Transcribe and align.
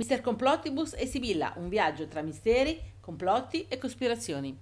Mister 0.00 0.22
Complottibus 0.22 0.94
e 0.96 1.04
Sibilla, 1.04 1.52
un 1.56 1.68
viaggio 1.68 2.08
tra 2.08 2.22
misteri, 2.22 2.80
complotti 3.02 3.66
e 3.68 3.76
cospirazioni. 3.76 4.58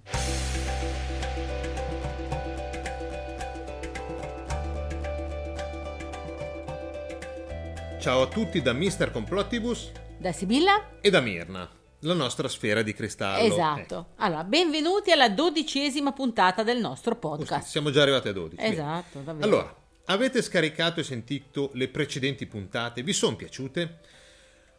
Ciao 8.01 8.21
a 8.21 8.27
tutti 8.27 8.61
da 8.61 8.73
Mister 8.73 9.11
Complottibus 9.11 9.93
Da 10.17 10.33
Sibilla? 10.33 10.99
e 10.99 11.09
da 11.09 11.21
Mirna, 11.21 11.69
la 11.99 12.13
nostra 12.13 12.49
sfera 12.49 12.81
di 12.81 12.93
cristallo. 12.93 13.53
Esatto. 13.53 14.07
Allora, 14.17 14.43
benvenuti 14.43 15.11
alla 15.11 15.29
dodicesima 15.29 16.11
puntata 16.11 16.63
del 16.63 16.79
nostro 16.79 17.15
podcast. 17.15 17.69
Siamo 17.69 17.91
già 17.91 18.01
arrivati 18.01 18.27
a 18.27 18.33
12. 18.33 18.55
bene. 18.57 18.73
Esatto, 18.73 19.19
davvero. 19.19 19.45
Allora, 19.45 19.75
avete 20.07 20.41
scaricato 20.41 20.99
e 20.99 21.03
sentito 21.03 21.69
le 21.75 21.87
precedenti 21.87 22.45
puntate? 22.45 23.03
Vi 23.03 23.13
sono 23.13 23.37
piaciute? 23.37 23.99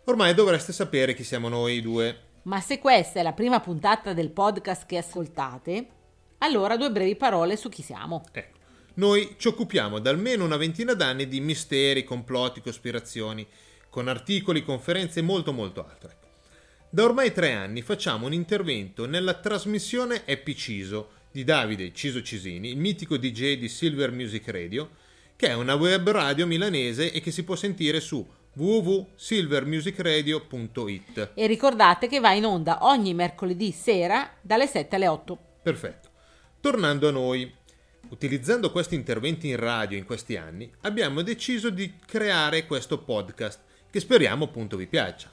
Ormai 0.05 0.35
dovreste 0.35 0.73
sapere 0.73 1.15
chi 1.15 1.23
siamo 1.23 1.49
noi 1.49 1.81
due. 1.83 2.29
Ma 2.43 2.61
se 2.61 2.79
questa 2.79 3.21
è 3.21 3.23
la 3.23 3.33
prima 3.33 3.61
puntata 3.61 4.13
del 4.13 4.31
podcast 4.31 4.87
che 4.87 4.97
ascoltate, 4.97 5.87
allora 6.39 6.77
due 6.77 6.91
brevi 6.91 7.17
parole 7.17 7.57
su 7.57 7.69
chi 7.69 7.83
siamo. 7.83 8.25
Ecco, 8.33 8.59
noi 8.95 9.37
ci 9.39 9.49
occupiamo 9.49 9.99
da 9.99 10.11
almeno 10.11 10.45
una 10.45 10.57
ventina 10.57 10.95
d'anni 10.95 11.29
di 11.29 11.41
misteri, 11.41 12.03
complotti, 12.03 12.63
cospirazioni, 12.63 13.47
con 13.91 14.09
articoli, 14.09 14.65
conferenze 14.65 15.21
e 15.21 15.23
molto 15.23 15.53
molto 15.53 15.87
altro. 15.87 16.09
Ecco. 16.09 16.27
Da 16.89 17.05
ormai 17.05 17.33
tre 17.33 17.53
anni 17.53 17.83
facciamo 17.83 18.27
un 18.27 18.33
intervento 18.33 19.07
nella 19.07 19.35
trasmissione 19.35 20.25
Happy 20.27 20.55
Ciso 20.55 21.11
di 21.31 21.45
Davide 21.45 21.93
Ciso 21.93 22.23
Cisini, 22.23 22.71
il 22.71 22.79
mitico 22.79 23.17
DJ 23.17 23.59
di 23.59 23.69
Silver 23.69 24.11
Music 24.11 24.49
Radio, 24.49 24.91
che 25.37 25.49
è 25.49 25.55
una 25.55 25.75
web 25.75 26.11
radio 26.11 26.47
milanese 26.47 27.13
e 27.13 27.21
che 27.21 27.31
si 27.31 27.45
può 27.45 27.55
sentire 27.55 28.01
su 28.01 28.27
www.silvermusicradio.it. 28.55 31.31
E 31.35 31.47
ricordate 31.47 32.09
che 32.09 32.21
va 32.21 32.33
in 32.33 32.45
onda 32.45 32.81
ogni 32.83 33.15
mercoledì 33.15 33.73
sera 33.73 34.31
dalle 34.41 34.67
7 34.67 34.97
alle 34.97 35.09
8. 35.09 35.39
Perfetto. 35.63 36.09
Tornando 36.61 37.09
a 37.09 37.13
noi, 37.13 37.51
utilizzando 38.09 38.71
questi 38.71 38.95
interventi 38.95 39.49
in 39.49 39.57
radio 39.57 39.97
in 39.97 40.05
questi 40.05 40.37
anni, 40.37 40.71
abbiamo 40.83 41.23
deciso 41.23 41.71
di 41.71 41.95
creare 42.05 42.67
questo 42.67 42.99
podcast 42.99 43.61
che 43.91 44.01
speriamo 44.01 44.45
appunto 44.45 44.77
vi 44.77 44.87
piaccia. 44.87 45.31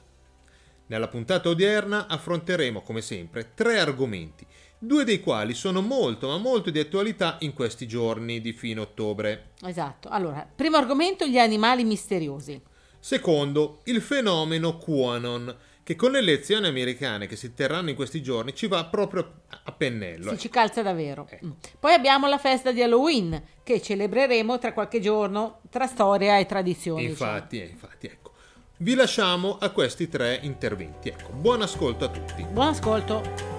Nella 0.86 1.08
puntata 1.08 1.50
odierna 1.50 2.06
affronteremo, 2.06 2.80
come 2.80 3.02
sempre, 3.02 3.52
tre 3.52 3.78
argomenti, 3.78 4.46
due 4.78 5.04
dei 5.04 5.20
quali 5.20 5.52
sono 5.52 5.82
molto 5.82 6.28
ma 6.28 6.38
molto 6.38 6.70
di 6.70 6.78
attualità 6.78 7.36
in 7.40 7.52
questi 7.52 7.86
giorni 7.86 8.40
di 8.40 8.52
fine 8.52 8.80
ottobre. 8.80 9.50
Esatto. 9.62 10.08
Allora, 10.08 10.48
primo 10.54 10.78
argomento, 10.78 11.26
gli 11.26 11.36
animali 11.36 11.84
misteriosi. 11.84 12.58
Secondo, 13.00 13.80
il 13.84 14.00
fenomeno 14.00 14.78
QAnon, 14.78 15.56
che 15.82 15.96
con 15.96 16.10
le 16.10 16.18
elezioni 16.18 16.66
americane 16.66 17.26
che 17.26 17.34
si 17.34 17.54
terranno 17.54 17.88
in 17.88 17.96
questi 17.96 18.22
giorni 18.22 18.54
ci 18.54 18.66
va 18.66 18.84
proprio 18.84 19.40
a 19.64 19.72
pennello. 19.72 20.32
Si 20.32 20.38
ci 20.38 20.48
calza 20.50 20.82
davvero. 20.82 21.26
Mm. 21.42 21.50
Poi 21.80 21.94
abbiamo 21.94 22.28
la 22.28 22.36
festa 22.36 22.72
di 22.72 22.82
Halloween 22.82 23.42
che 23.62 23.80
celebreremo 23.80 24.58
tra 24.58 24.74
qualche 24.74 25.00
giorno 25.00 25.60
tra 25.70 25.86
storia 25.86 26.38
e 26.38 26.44
tradizioni. 26.44 27.04
Infatti, 27.04 27.62
eh, 27.62 27.66
infatti, 27.66 28.06
ecco. 28.06 28.32
Vi 28.80 28.94
lasciamo 28.94 29.56
a 29.58 29.70
questi 29.70 30.08
tre 30.08 30.38
interventi. 30.42 31.08
Ecco, 31.08 31.30
buon 31.30 31.62
ascolto 31.62 32.04
a 32.04 32.08
tutti. 32.08 32.44
Buon 32.44 32.68
ascolto. 32.68 33.57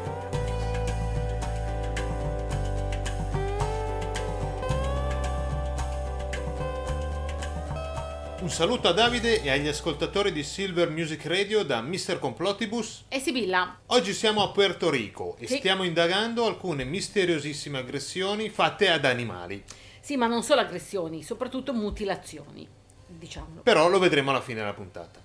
Un 8.42 8.50
saluto 8.50 8.88
a 8.88 8.94
Davide 8.94 9.42
e 9.42 9.50
agli 9.50 9.68
ascoltatori 9.68 10.32
di 10.32 10.44
Silver 10.44 10.90
Music 10.90 11.26
Radio 11.26 11.64
da 11.64 11.82
Mr. 11.82 12.20
Complottibus. 12.20 13.04
E 13.10 13.20
Sibilla. 13.20 13.80
Oggi 13.88 14.14
siamo 14.14 14.42
a 14.42 14.50
Puerto 14.52 14.90
Rico 14.90 15.36
e 15.40 15.48
Sì. 15.48 15.58
stiamo 15.58 15.84
indagando 15.84 16.46
alcune 16.46 16.86
misteriosissime 16.86 17.80
aggressioni 17.80 18.50
fatte 18.50 18.90
ad 18.90 19.04
animali. 19.04 19.62
Sì, 20.00 20.16
ma 20.16 20.28
non 20.28 20.42
solo 20.44 20.62
aggressioni, 20.62 21.22
soprattutto 21.22 21.74
mutilazioni, 21.74 22.66
diciamolo. 23.08 23.62
Però 23.62 23.90
lo 23.90 24.00
vedremo 24.00 24.30
alla 24.30 24.42
fine 24.42 24.60
della 24.60 24.74
puntata. 24.74 25.20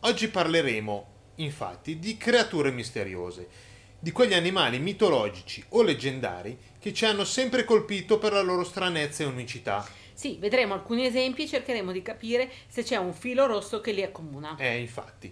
Oggi 0.00 0.28
parleremo, 0.28 1.06
infatti, 1.36 1.98
di 1.98 2.16
creature 2.16 2.70
misteriose, 2.70 3.48
di 3.98 4.12
quegli 4.12 4.34
animali 4.34 4.78
mitologici 4.78 5.62
o 5.70 5.82
leggendari 5.82 6.56
che 6.78 6.94
ci 6.94 7.04
hanno 7.04 7.24
sempre 7.24 7.64
colpito 7.64 8.18
per 8.18 8.32
la 8.32 8.42
loro 8.42 8.64
stranezza 8.64 9.24
e 9.24 9.26
unicità. 9.26 9.86
Sì, 10.16 10.38
vedremo 10.40 10.72
alcuni 10.72 11.04
esempi 11.04 11.42
e 11.42 11.46
cercheremo 11.46 11.92
di 11.92 12.00
capire 12.00 12.50
se 12.68 12.82
c'è 12.82 12.96
un 12.96 13.12
filo 13.12 13.44
rosso 13.44 13.82
che 13.82 13.92
li 13.92 14.02
accomuna. 14.02 14.56
Eh, 14.58 14.78
infatti. 14.78 15.30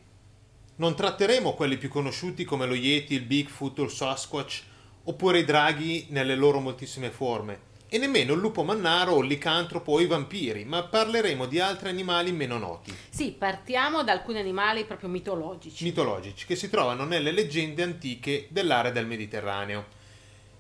Non 0.77 0.95
tratteremo 0.95 1.55
quelli 1.55 1.79
più 1.79 1.89
conosciuti 1.89 2.45
come 2.45 2.67
lo 2.67 2.75
Yeti, 2.75 3.15
il 3.15 3.23
Bigfoot 3.23 3.79
o 3.79 3.85
il 3.85 3.91
Sasquatch, 3.91 4.63
oppure 5.05 5.39
i 5.39 5.45
draghi 5.45 6.09
nelle 6.11 6.35
loro 6.37 6.61
moltissime 6.61 7.11
forme, 7.11 7.73
e 7.89 7.97
nemmeno 7.97 8.35
il 8.35 8.41
lupo 8.41 8.63
mannaro 8.63 9.13
o 9.13 9.23
il 9.23 9.29
licantropo 9.29 9.93
o 9.93 10.01
i 10.01 10.07
vampiri, 10.07 10.67
ma 10.67 10.83
parleremo 10.83 11.47
di 11.47 11.61
altri 11.61 11.89
animali 11.89 12.33
meno 12.33 12.59
noti, 12.59 12.95
Sì, 13.09 13.31
partiamo 13.31 14.05
da 14.05 14.13
alcuni 14.13 14.39
animali 14.39 14.85
proprio 14.85 15.09
mitologici. 15.09 15.83
mitologici, 15.83 16.45
che 16.45 16.57
si 16.57 16.69
trovano 16.69 17.07
nelle 17.07 17.31
leggende 17.31 17.83
antiche 17.83 18.49
dell'area 18.51 18.91
del 18.91 19.07
Mediterraneo. 19.07 20.03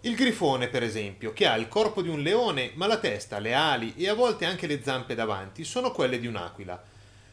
Il 0.04 0.16
grifone, 0.16 0.68
per 0.68 0.82
esempio, 0.82 1.32
che 1.32 1.46
ha 1.46 1.56
il 1.56 1.66
corpo 1.66 2.02
di 2.02 2.10
un 2.10 2.20
leone, 2.20 2.72
ma 2.74 2.86
la 2.86 2.98
testa, 2.98 3.38
le 3.38 3.54
ali 3.54 3.94
e 3.96 4.06
a 4.06 4.12
volte 4.12 4.44
anche 4.44 4.66
le 4.66 4.82
zampe 4.82 5.14
davanti 5.14 5.64
sono 5.64 5.92
quelle 5.92 6.20
di 6.20 6.26
un'aquila. 6.26 6.82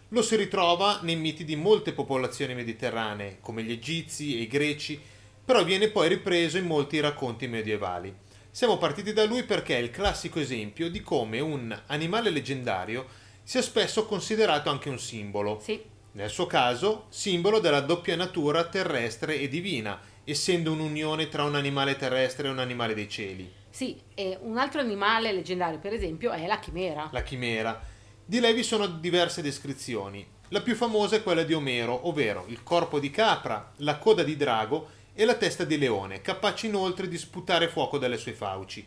Lo 0.07 0.21
si 0.21 0.37
ritrova 0.37 0.99
nei 1.01 1.17
miti 1.17 1.43
di 1.43 1.57
molte 1.57 1.91
popolazioni 1.91 2.55
mediterranee, 2.55 3.39
come 3.41 3.61
gli 3.63 3.73
egizi 3.73 4.37
e 4.37 4.43
i 4.43 4.47
greci, 4.47 4.97
però 5.43 5.65
viene 5.65 5.89
poi 5.89 6.07
ripreso 6.07 6.57
in 6.57 6.65
molti 6.65 7.01
racconti 7.01 7.45
medievali. 7.45 8.15
Siamo 8.49 8.77
partiti 8.77 9.11
da 9.11 9.25
lui 9.25 9.43
perché 9.43 9.75
è 9.75 9.81
il 9.81 9.91
classico 9.91 10.39
esempio 10.39 10.89
di 10.89 11.01
come 11.01 11.41
un 11.41 11.77
animale 11.87 12.29
leggendario 12.29 13.05
sia 13.43 13.61
spesso 13.61 14.05
considerato 14.05 14.69
anche 14.69 14.87
un 14.87 14.97
simbolo. 14.97 15.59
Sì, 15.61 15.77
Nel 16.13 16.29
suo 16.29 16.45
caso, 16.45 17.07
simbolo 17.09 17.59
della 17.59 17.81
doppia 17.81 18.15
natura 18.15 18.63
terrestre 18.63 19.39
e 19.39 19.49
divina, 19.49 19.99
essendo 20.23 20.71
un'unione 20.71 21.29
tra 21.29 21.43
un 21.43 21.55
animale 21.55 21.95
terrestre 21.95 22.47
e 22.47 22.51
un 22.51 22.59
animale 22.59 22.93
dei 22.93 23.09
cieli, 23.09 23.51
sì, 23.71 23.99
e 24.13 24.37
un 24.41 24.57
altro 24.57 24.81
animale 24.81 25.31
leggendario, 25.31 25.79
per 25.79 25.93
esempio, 25.93 26.31
è 26.31 26.45
la 26.45 26.59
chimera. 26.59 27.09
la 27.11 27.23
chimera. 27.23 27.81
Di 28.23 28.39
lei 28.39 28.53
vi 28.53 28.63
sono 28.63 28.85
diverse 28.85 29.41
descrizioni. 29.41 30.25
La 30.49 30.61
più 30.61 30.75
famosa 30.75 31.15
è 31.15 31.23
quella 31.23 31.43
di 31.43 31.53
Omero, 31.53 32.07
ovvero 32.07 32.43
il 32.49 32.63
corpo 32.63 32.99
di 32.99 33.09
capra, 33.09 33.71
la 33.77 33.97
coda 33.97 34.23
di 34.23 34.35
drago 34.35 34.89
e 35.13 35.23
la 35.23 35.35
testa 35.35 35.63
di 35.63 35.77
leone, 35.77 36.21
capaci 36.21 36.67
inoltre 36.67 37.07
di 37.07 37.17
sputare 37.17 37.69
fuoco 37.69 37.97
dalle 37.97 38.17
sue 38.17 38.33
fauci. 38.33 38.85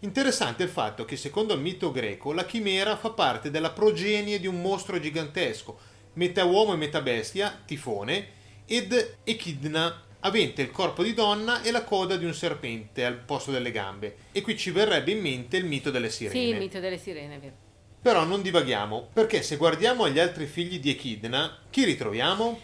Interessante 0.00 0.62
il 0.62 0.68
fatto 0.68 1.06
che, 1.06 1.16
secondo 1.16 1.54
il 1.54 1.60
mito 1.60 1.90
greco, 1.90 2.32
la 2.32 2.44
chimera 2.44 2.96
fa 2.96 3.10
parte 3.10 3.50
della 3.50 3.70
progenie 3.70 4.38
di 4.38 4.46
un 4.46 4.60
mostro 4.60 5.00
gigantesco, 5.00 5.78
metà 6.14 6.44
uomo 6.44 6.74
e 6.74 6.76
metà 6.76 7.00
bestia, 7.00 7.58
Tifone, 7.64 8.28
ed 8.66 9.16
Echidna, 9.24 10.02
avente 10.20 10.62
il 10.62 10.70
corpo 10.70 11.02
di 11.02 11.14
donna 11.14 11.62
e 11.62 11.70
la 11.70 11.84
coda 11.84 12.16
di 12.16 12.24
un 12.24 12.34
serpente 12.34 13.04
al 13.04 13.16
posto 13.16 13.50
delle 13.50 13.70
gambe. 13.70 14.16
E 14.32 14.40
qui 14.42 14.56
ci 14.56 14.70
verrebbe 14.70 15.12
in 15.12 15.20
mente 15.20 15.56
il 15.56 15.64
mito 15.64 15.90
delle 15.90 16.10
sirene. 16.10 16.38
Sì, 16.38 16.48
il 16.48 16.56
mito 16.56 16.80
delle 16.80 16.98
sirene, 16.98 17.36
è 17.36 17.38
vero. 17.38 17.54
Però 18.02 18.24
non 18.24 18.42
divaghiamo, 18.42 19.10
perché 19.12 19.42
se 19.42 19.56
guardiamo 19.56 20.04
agli 20.04 20.18
altri 20.18 20.46
figli 20.46 20.80
di 20.80 20.90
Echidna, 20.90 21.58
chi 21.68 21.84
ritroviamo? 21.84 22.60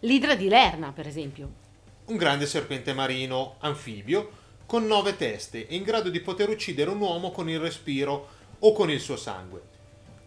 L'idra 0.00 0.34
di 0.34 0.48
Lerna, 0.48 0.92
per 0.92 1.06
esempio. 1.06 1.64
Un 2.06 2.16
grande 2.16 2.46
serpente 2.46 2.92
marino, 2.92 3.56
anfibio, 3.60 4.44
con 4.66 4.86
nove 4.86 5.16
teste 5.16 5.66
e 5.66 5.76
in 5.76 5.82
grado 5.82 6.10
di 6.10 6.20
poter 6.20 6.48
uccidere 6.48 6.90
un 6.90 7.00
uomo 7.00 7.30
con 7.30 7.48
il 7.48 7.58
respiro 7.58 8.28
o 8.58 8.72
con 8.72 8.90
il 8.90 9.00
suo 9.00 9.16
sangue. 9.16 9.74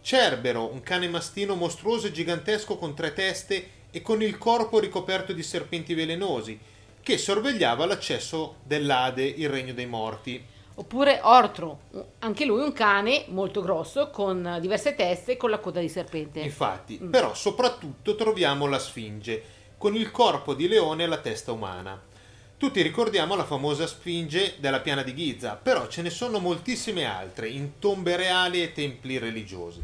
Cerbero, 0.02 0.72
un 0.72 0.82
cane 0.82 1.08
mastino 1.08 1.54
mostruoso 1.54 2.06
e 2.06 2.12
gigantesco 2.12 2.76
con 2.76 2.94
tre 2.94 3.12
teste 3.12 3.68
e 3.90 4.02
con 4.02 4.22
il 4.22 4.38
corpo 4.38 4.78
ricoperto 4.78 5.32
di 5.32 5.42
serpenti 5.42 5.94
velenosi, 5.94 6.58
che 7.02 7.18
sorvegliava 7.18 7.86
l'accesso 7.86 8.56
dell'Ade, 8.62 9.24
il 9.24 9.48
regno 9.48 9.72
dei 9.72 9.86
morti. 9.86 10.44
Oppure 10.74 11.20
Ortro, 11.22 11.80
anche 12.20 12.44
lui 12.44 12.62
un 12.62 12.72
cane 12.72 13.24
molto 13.28 13.60
grosso 13.60 14.10
con 14.10 14.58
diverse 14.60 14.94
teste 14.94 15.32
e 15.32 15.36
con 15.36 15.50
la 15.50 15.58
coda 15.58 15.80
di 15.80 15.88
serpente. 15.88 16.40
Infatti, 16.40 16.96
però 16.96 17.34
soprattutto 17.34 18.14
troviamo 18.14 18.66
la 18.66 18.78
Sfinge, 18.78 19.42
con 19.76 19.94
il 19.94 20.10
corpo 20.10 20.54
di 20.54 20.68
leone 20.68 21.04
e 21.04 21.06
la 21.06 21.18
testa 21.18 21.52
umana. 21.52 22.00
Tutti 22.56 22.82
ricordiamo 22.82 23.34
la 23.34 23.44
famosa 23.44 23.86
Sfinge 23.86 24.56
della 24.58 24.80
piana 24.80 25.02
di 25.02 25.14
Giza, 25.14 25.56
però 25.56 25.86
ce 25.88 26.02
ne 26.02 26.10
sono 26.10 26.38
moltissime 26.38 27.06
altre 27.06 27.48
in 27.48 27.78
tombe 27.78 28.16
reali 28.16 28.62
e 28.62 28.72
templi 28.72 29.16
religiosi. 29.16 29.82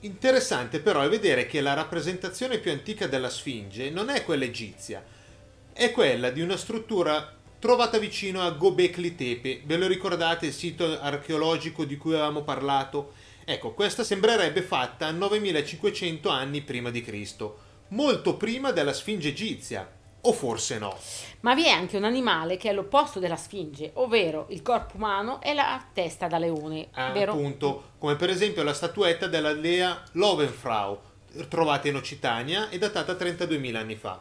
Interessante 0.00 0.78
però 0.78 1.00
è 1.00 1.08
vedere 1.08 1.46
che 1.46 1.60
la 1.60 1.74
rappresentazione 1.74 2.58
più 2.58 2.70
antica 2.70 3.08
della 3.08 3.28
Sfinge 3.28 3.90
non 3.90 4.10
è 4.10 4.22
quella 4.22 4.44
egizia, 4.44 5.04
è 5.72 5.90
quella 5.90 6.30
di 6.30 6.40
una 6.40 6.56
struttura 6.56 7.34
trovata 7.58 7.98
vicino 7.98 8.40
a 8.42 8.50
Gobekli 8.50 9.16
Tepe. 9.16 9.62
Ve 9.64 9.76
lo 9.76 9.88
ricordate 9.88 10.46
il 10.46 10.52
sito 10.52 11.00
archeologico 11.00 11.84
di 11.84 11.96
cui 11.96 12.12
avevamo 12.12 12.42
parlato? 12.42 13.14
Ecco, 13.44 13.72
questa 13.72 14.04
sembrerebbe 14.04 14.62
fatta 14.62 15.10
9500 15.10 16.28
anni 16.28 16.60
prima 16.60 16.90
di 16.90 17.02
Cristo, 17.02 17.58
molto 17.88 18.36
prima 18.36 18.70
della 18.70 18.92
Sfinge 18.92 19.30
egizia. 19.30 19.97
O 20.22 20.32
forse 20.32 20.78
no. 20.78 20.96
Ma 21.40 21.54
vi 21.54 21.64
è 21.64 21.70
anche 21.70 21.96
un 21.96 22.04
animale 22.04 22.56
che 22.56 22.70
è 22.70 22.72
l'opposto 22.72 23.20
della 23.20 23.36
Sfinge, 23.36 23.92
ovvero 23.94 24.46
il 24.50 24.62
corpo 24.62 24.96
umano 24.96 25.40
e 25.40 25.54
la 25.54 25.82
testa 25.92 26.26
da 26.26 26.38
leone. 26.38 26.88
Ah, 26.92 27.12
vero? 27.12 27.32
appunto, 27.32 27.90
come 27.98 28.16
per 28.16 28.30
esempio 28.30 28.62
la 28.62 28.72
statuetta 28.72 29.28
della 29.28 29.52
dea 29.52 30.02
Lovenfrau, 30.12 30.98
trovata 31.48 31.88
in 31.88 31.96
Occitania 31.96 32.68
e 32.68 32.78
datata 32.78 33.12
32.000 33.12 33.76
anni 33.76 33.94
fa. 33.94 34.20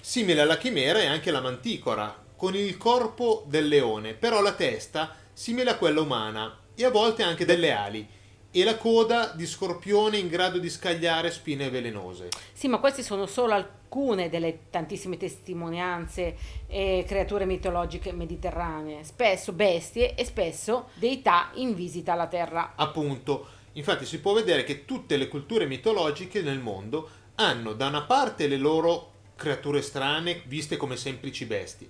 Simile 0.00 0.40
alla 0.40 0.56
chimera 0.56 0.98
è 0.98 1.06
anche 1.06 1.30
la 1.30 1.40
manticora, 1.40 2.14
con 2.34 2.56
il 2.56 2.76
corpo 2.76 3.44
del 3.46 3.68
leone, 3.68 4.14
però 4.14 4.40
la 4.40 4.52
testa 4.52 5.14
simile 5.32 5.70
a 5.70 5.76
quella 5.76 6.00
umana 6.00 6.58
e 6.74 6.84
a 6.84 6.90
volte 6.90 7.22
anche 7.22 7.44
delle 7.44 7.70
ali 7.70 8.08
e 8.50 8.64
la 8.64 8.76
coda 8.76 9.32
di 9.34 9.46
scorpione 9.46 10.18
in 10.18 10.28
grado 10.28 10.58
di 10.58 10.68
scagliare 10.68 11.30
spine 11.30 11.70
velenose. 11.70 12.28
Sì, 12.52 12.66
ma 12.66 12.78
queste 12.78 13.02
sono 13.02 13.26
solo 13.26 13.80
alcune 13.92 14.30
delle 14.30 14.70
tantissime 14.70 15.18
testimonianze 15.18 16.36
e 16.66 17.04
creature 17.06 17.44
mitologiche 17.44 18.10
mediterranee, 18.10 19.04
spesso 19.04 19.52
bestie 19.52 20.14
e 20.14 20.24
spesso 20.24 20.88
deità 20.94 21.50
in 21.54 21.74
visita 21.74 22.14
alla 22.14 22.26
Terra. 22.26 22.72
Appunto, 22.74 23.46
infatti 23.72 24.06
si 24.06 24.20
può 24.20 24.32
vedere 24.32 24.64
che 24.64 24.86
tutte 24.86 25.18
le 25.18 25.28
culture 25.28 25.66
mitologiche 25.66 26.40
nel 26.40 26.58
mondo 26.58 27.08
hanno 27.34 27.74
da 27.74 27.88
una 27.88 28.02
parte 28.02 28.46
le 28.46 28.56
loro 28.56 29.10
creature 29.36 29.82
strane 29.82 30.42
viste 30.46 30.78
come 30.78 30.96
semplici 30.96 31.44
bestie, 31.44 31.88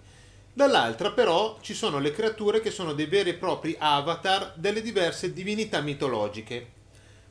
dall'altra 0.52 1.12
però 1.12 1.58
ci 1.60 1.74
sono 1.74 2.00
le 2.00 2.10
creature 2.10 2.60
che 2.60 2.72
sono 2.72 2.94
dei 2.94 3.06
veri 3.06 3.30
e 3.30 3.34
propri 3.34 3.76
avatar 3.78 4.54
delle 4.56 4.82
diverse 4.82 5.32
divinità 5.32 5.80
mitologiche. 5.80 6.80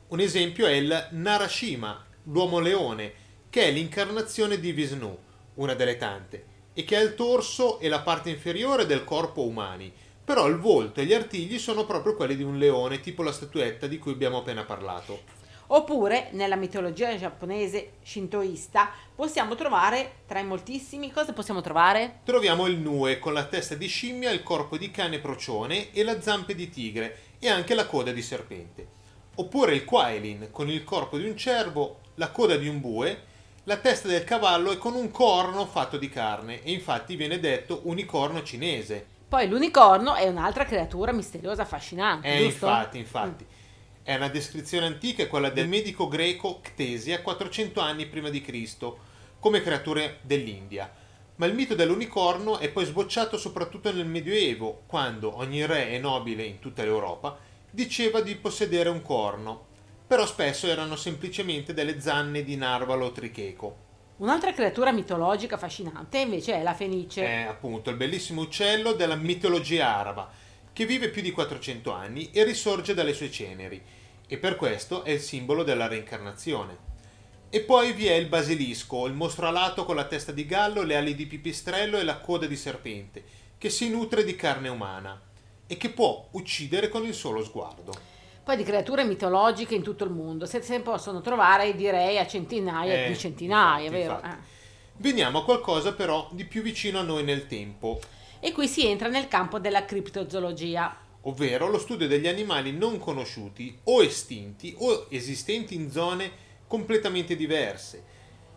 Un 0.08 0.20
esempio 0.20 0.66
è 0.66 0.72
il 0.72 1.08
Narashima, 1.10 2.06
l'uomo 2.24 2.58
leone, 2.58 3.20
che 3.52 3.64
è 3.64 3.70
l'incarnazione 3.70 4.58
di 4.58 4.72
Vishnu, 4.72 5.14
una 5.56 5.74
delle 5.74 5.98
tante, 5.98 6.46
e 6.72 6.84
che 6.84 6.96
ha 6.96 7.00
il 7.00 7.14
torso 7.14 7.80
e 7.80 7.88
la 7.90 8.00
parte 8.00 8.30
inferiore 8.30 8.86
del 8.86 9.04
corpo 9.04 9.42
umani, 9.42 9.92
però 10.24 10.46
il 10.46 10.56
volto 10.56 11.02
e 11.02 11.04
gli 11.04 11.12
artigli 11.12 11.58
sono 11.58 11.84
proprio 11.84 12.16
quelli 12.16 12.34
di 12.34 12.42
un 12.42 12.56
leone, 12.56 13.00
tipo 13.00 13.22
la 13.22 13.30
statuetta 13.30 13.86
di 13.86 13.98
cui 13.98 14.12
abbiamo 14.12 14.38
appena 14.38 14.64
parlato. 14.64 15.20
Oppure, 15.66 16.28
nella 16.30 16.56
mitologia 16.56 17.14
giapponese 17.14 17.96
shintoista, 18.02 18.90
possiamo 19.14 19.54
trovare, 19.54 20.20
tra 20.26 20.38
i 20.38 20.46
moltissimi, 20.46 21.12
cosa 21.12 21.34
possiamo 21.34 21.60
trovare? 21.60 22.20
Troviamo 22.24 22.66
il 22.66 22.78
Nue 22.78 23.18
con 23.18 23.34
la 23.34 23.44
testa 23.44 23.74
di 23.74 23.86
scimmia, 23.86 24.30
il 24.30 24.42
corpo 24.42 24.78
di 24.78 24.90
cane 24.90 25.18
procione 25.18 25.92
e 25.92 26.02
la 26.04 26.22
zampe 26.22 26.54
di 26.54 26.70
tigre 26.70 27.18
e 27.38 27.50
anche 27.50 27.74
la 27.74 27.84
coda 27.84 28.12
di 28.12 28.22
serpente. 28.22 28.88
Oppure 29.34 29.74
il 29.74 29.84
Quailin 29.84 30.48
con 30.50 30.70
il 30.70 30.84
corpo 30.84 31.18
di 31.18 31.28
un 31.28 31.36
cervo, 31.36 31.98
la 32.14 32.30
coda 32.30 32.56
di 32.56 32.66
un 32.66 32.80
bue, 32.80 33.30
la 33.64 33.76
testa 33.76 34.08
del 34.08 34.24
cavallo 34.24 34.72
e 34.72 34.78
con 34.78 34.94
un 34.94 35.10
corno 35.10 35.66
fatto 35.66 35.96
di 35.96 36.08
carne 36.08 36.62
e 36.62 36.72
infatti 36.72 37.14
viene 37.14 37.38
detto 37.38 37.82
unicorno 37.84 38.42
cinese. 38.42 39.06
Poi 39.28 39.48
l'unicorno 39.48 40.14
è 40.14 40.26
un'altra 40.26 40.64
creatura 40.64 41.12
misteriosa 41.12 41.62
affascinante, 41.62 42.26
Eh, 42.26 42.38
giusto? 42.38 42.66
infatti, 42.66 42.98
infatti. 42.98 43.46
È 44.02 44.14
una 44.16 44.28
descrizione 44.28 44.86
antica, 44.86 45.22
è 45.22 45.28
quella 45.28 45.48
del 45.50 45.68
medico 45.68 46.08
greco 46.08 46.58
Ctesia, 46.60 47.22
400 47.22 47.80
anni 47.80 48.06
prima 48.06 48.30
di 48.30 48.40
Cristo, 48.40 48.98
come 49.38 49.62
creature 49.62 50.18
dell'India. 50.22 50.92
Ma 51.36 51.46
il 51.46 51.54
mito 51.54 51.74
dell'unicorno 51.74 52.58
è 52.58 52.68
poi 52.68 52.84
sbocciato 52.84 53.38
soprattutto 53.38 53.92
nel 53.92 54.06
Medioevo, 54.06 54.82
quando 54.86 55.36
ogni 55.36 55.64
re 55.64 55.90
e 55.90 55.98
nobile 55.98 56.42
in 56.42 56.58
tutta 56.58 56.82
l'Europa 56.82 57.38
diceva 57.70 58.20
di 58.20 58.34
possedere 58.34 58.88
un 58.90 59.02
corno, 59.02 59.66
però 60.12 60.26
spesso 60.26 60.66
erano 60.66 60.94
semplicemente 60.94 61.72
delle 61.72 61.98
zanne 61.98 62.44
di 62.44 62.54
narvalo 62.54 63.06
o 63.06 63.12
tricheco. 63.12 63.76
Un'altra 64.18 64.52
creatura 64.52 64.92
mitologica 64.92 65.54
affascinante 65.54 66.18
invece 66.18 66.52
è 66.52 66.62
la 66.62 66.74
fenice. 66.74 67.24
È 67.24 67.46
appunto 67.48 67.88
il 67.88 67.96
bellissimo 67.96 68.42
uccello 68.42 68.92
della 68.92 69.14
mitologia 69.14 69.96
araba, 69.96 70.30
che 70.70 70.84
vive 70.84 71.08
più 71.08 71.22
di 71.22 71.30
400 71.30 71.90
anni 71.92 72.30
e 72.30 72.44
risorge 72.44 72.92
dalle 72.92 73.14
sue 73.14 73.30
ceneri, 73.30 73.82
e 74.26 74.36
per 74.36 74.56
questo 74.56 75.02
è 75.02 75.12
il 75.12 75.20
simbolo 75.20 75.62
della 75.62 75.86
reincarnazione. 75.86 76.76
E 77.48 77.60
poi 77.62 77.94
vi 77.94 78.06
è 78.08 78.12
il 78.12 78.26
basilisco, 78.26 79.06
il 79.06 79.14
mostro 79.14 79.46
alato 79.46 79.86
con 79.86 79.96
la 79.96 80.04
testa 80.04 80.30
di 80.30 80.44
gallo, 80.44 80.82
le 80.82 80.96
ali 80.96 81.14
di 81.14 81.24
pipistrello 81.24 81.96
e 81.96 82.04
la 82.04 82.18
coda 82.18 82.44
di 82.44 82.56
serpente, 82.56 83.24
che 83.56 83.70
si 83.70 83.88
nutre 83.88 84.24
di 84.24 84.36
carne 84.36 84.68
umana 84.68 85.18
e 85.66 85.78
che 85.78 85.88
può 85.88 86.28
uccidere 86.32 86.90
con 86.90 87.06
il 87.06 87.14
solo 87.14 87.42
sguardo. 87.42 88.20
Poi 88.44 88.56
di 88.56 88.64
creature 88.64 89.04
mitologiche 89.04 89.74
in 89.76 89.82
tutto 89.82 90.04
il 90.04 90.10
mondo, 90.10 90.46
se 90.46 90.60
se 90.62 90.76
ne 90.76 90.82
possono 90.82 91.20
trovare 91.20 91.74
direi 91.76 92.18
a 92.18 92.26
centinaia 92.26 93.04
Eh, 93.04 93.08
di 93.08 93.16
centinaia, 93.16 93.84
infatti, 93.84 94.02
vero? 94.02 94.14
infatti. 94.14 94.50
Veniamo 94.96 95.38
a 95.38 95.44
qualcosa 95.44 95.92
però 95.94 96.28
di 96.32 96.44
più 96.44 96.62
vicino 96.62 96.98
a 96.98 97.02
noi 97.02 97.22
nel 97.24 97.46
tempo, 97.46 98.00
Eh. 98.40 98.48
E 98.48 98.52
qui 98.52 98.66
si 98.66 98.84
entra 98.86 99.08
nel 99.08 99.28
campo 99.28 99.58
della 99.60 99.84
criptozoologia. 99.84 100.96
ovvero 101.22 101.68
lo 101.68 101.78
studio 101.78 102.08
degli 102.08 102.26
animali 102.26 102.72
non 102.72 102.98
conosciuti 102.98 103.78
o 103.84 104.02
estinti 104.02 104.74
o 104.78 105.06
esistenti 105.08 105.76
in 105.76 105.88
zone 105.88 106.30
completamente 106.66 107.36
diverse 107.36 108.02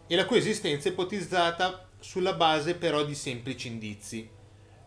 e 0.07 0.15
la 0.15 0.25
cui 0.25 0.38
esistenza 0.39 0.89
è 0.89 0.91
ipotizzata 0.93 1.88
sulla 1.99 2.33
base 2.33 2.73
però 2.73 3.03
di 3.03 3.13
semplici 3.13 3.67
indizi. 3.67 4.27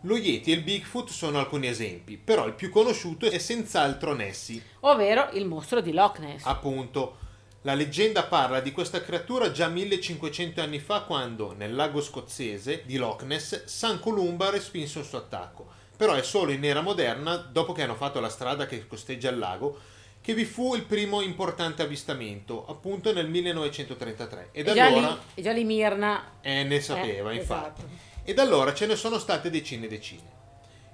Lo 0.03 0.15
Yeti 0.15 0.51
e 0.51 0.55
il 0.55 0.61
Bigfoot 0.61 1.09
sono 1.09 1.39
alcuni 1.39 1.67
esempi, 1.67 2.15
però 2.17 2.45
il 2.47 2.53
più 2.53 2.69
conosciuto 2.69 3.29
è 3.29 3.37
senz'altro 3.37 4.13
Nessie. 4.13 4.61
ovvero 4.81 5.29
il 5.33 5.45
mostro 5.45 5.81
di 5.81 5.91
Loch 5.91 6.19
Ness. 6.19 6.45
Appunto, 6.45 7.17
la 7.63 7.73
leggenda 7.73 8.23
parla 8.23 8.61
di 8.61 8.71
questa 8.71 9.01
creatura 9.01 9.51
già 9.51 9.67
1500 9.67 10.61
anni 10.61 10.79
fa 10.79 11.01
quando, 11.01 11.53
nel 11.53 11.75
lago 11.75 12.01
scozzese 12.01 12.83
di 12.85 12.95
Loch 12.95 13.23
Ness, 13.23 13.65
San 13.65 13.99
Columba 13.99 14.49
respinse 14.49 14.99
un 14.99 15.03
suo 15.03 15.17
attacco. 15.17 15.67
Però 15.97 16.13
è 16.13 16.23
solo 16.23 16.51
in 16.51 16.63
era 16.63 16.79
moderna, 16.79 17.35
dopo 17.35 17.73
che 17.73 17.83
hanno 17.83 17.95
fatto 17.95 18.21
la 18.21 18.29
strada 18.29 18.65
che 18.65 18.87
costeggia 18.87 19.29
il 19.29 19.37
lago, 19.37 19.77
che 20.21 20.33
vi 20.33 20.45
fu 20.45 20.75
il 20.75 20.83
primo 20.83 21.19
importante 21.19 21.81
avvistamento, 21.81 22.65
appunto 22.67 23.11
nel 23.11 23.27
1933. 23.27 24.49
E 24.53 24.61
E 24.61 24.63
da 24.63 24.85
allora 24.85 25.07
lì, 25.09 25.17
e 25.33 25.41
già 25.41 25.51
lì 25.51 25.65
Mirna. 25.65 26.35
eh, 26.39 26.63
ne 26.63 26.79
sapeva, 26.79 27.31
Eh, 27.31 27.35
infatti. 27.35 27.81
esatto. 27.81 28.07
E 28.29 28.35
da 28.35 28.43
allora 28.43 28.75
ce 28.75 28.85
ne 28.85 28.95
sono 28.95 29.17
state 29.17 29.49
decine 29.49 29.87
e 29.87 29.89
decine. 29.89 30.29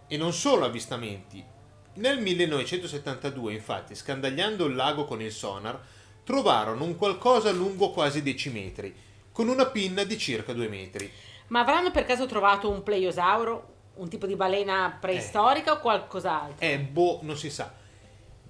E 0.07 0.15
non 0.15 0.31
solo 0.31 0.63
avvistamenti. 0.63 1.43
Nel 1.95 2.21
1972, 2.21 3.51
infatti, 3.51 3.93
scandagliando 3.93 4.63
il 4.63 4.73
lago 4.73 5.03
con 5.03 5.21
il 5.21 5.33
sonar, 5.33 5.77
trovarono 6.23 6.85
un 6.85 6.95
qualcosa 6.95 7.51
lungo 7.51 7.91
quasi 7.91 8.21
10 8.21 8.49
metri, 8.51 8.95
con 9.33 9.49
una 9.49 9.65
pinna 9.65 10.05
di 10.05 10.17
circa 10.17 10.53
2 10.53 10.69
metri. 10.69 11.11
Ma 11.47 11.59
avranno 11.59 11.91
per 11.91 12.05
caso 12.05 12.25
trovato 12.25 12.69
un 12.69 12.83
pleiosauro? 12.83 13.73
Un 13.95 14.07
tipo 14.07 14.27
di 14.27 14.37
balena 14.37 14.97
preistorica 14.97 15.73
o 15.73 15.81
qualcos'altro? 15.81 16.65
E 16.65 16.79
boh, 16.79 17.19
non 17.23 17.35
si 17.35 17.49
sa. 17.49 17.69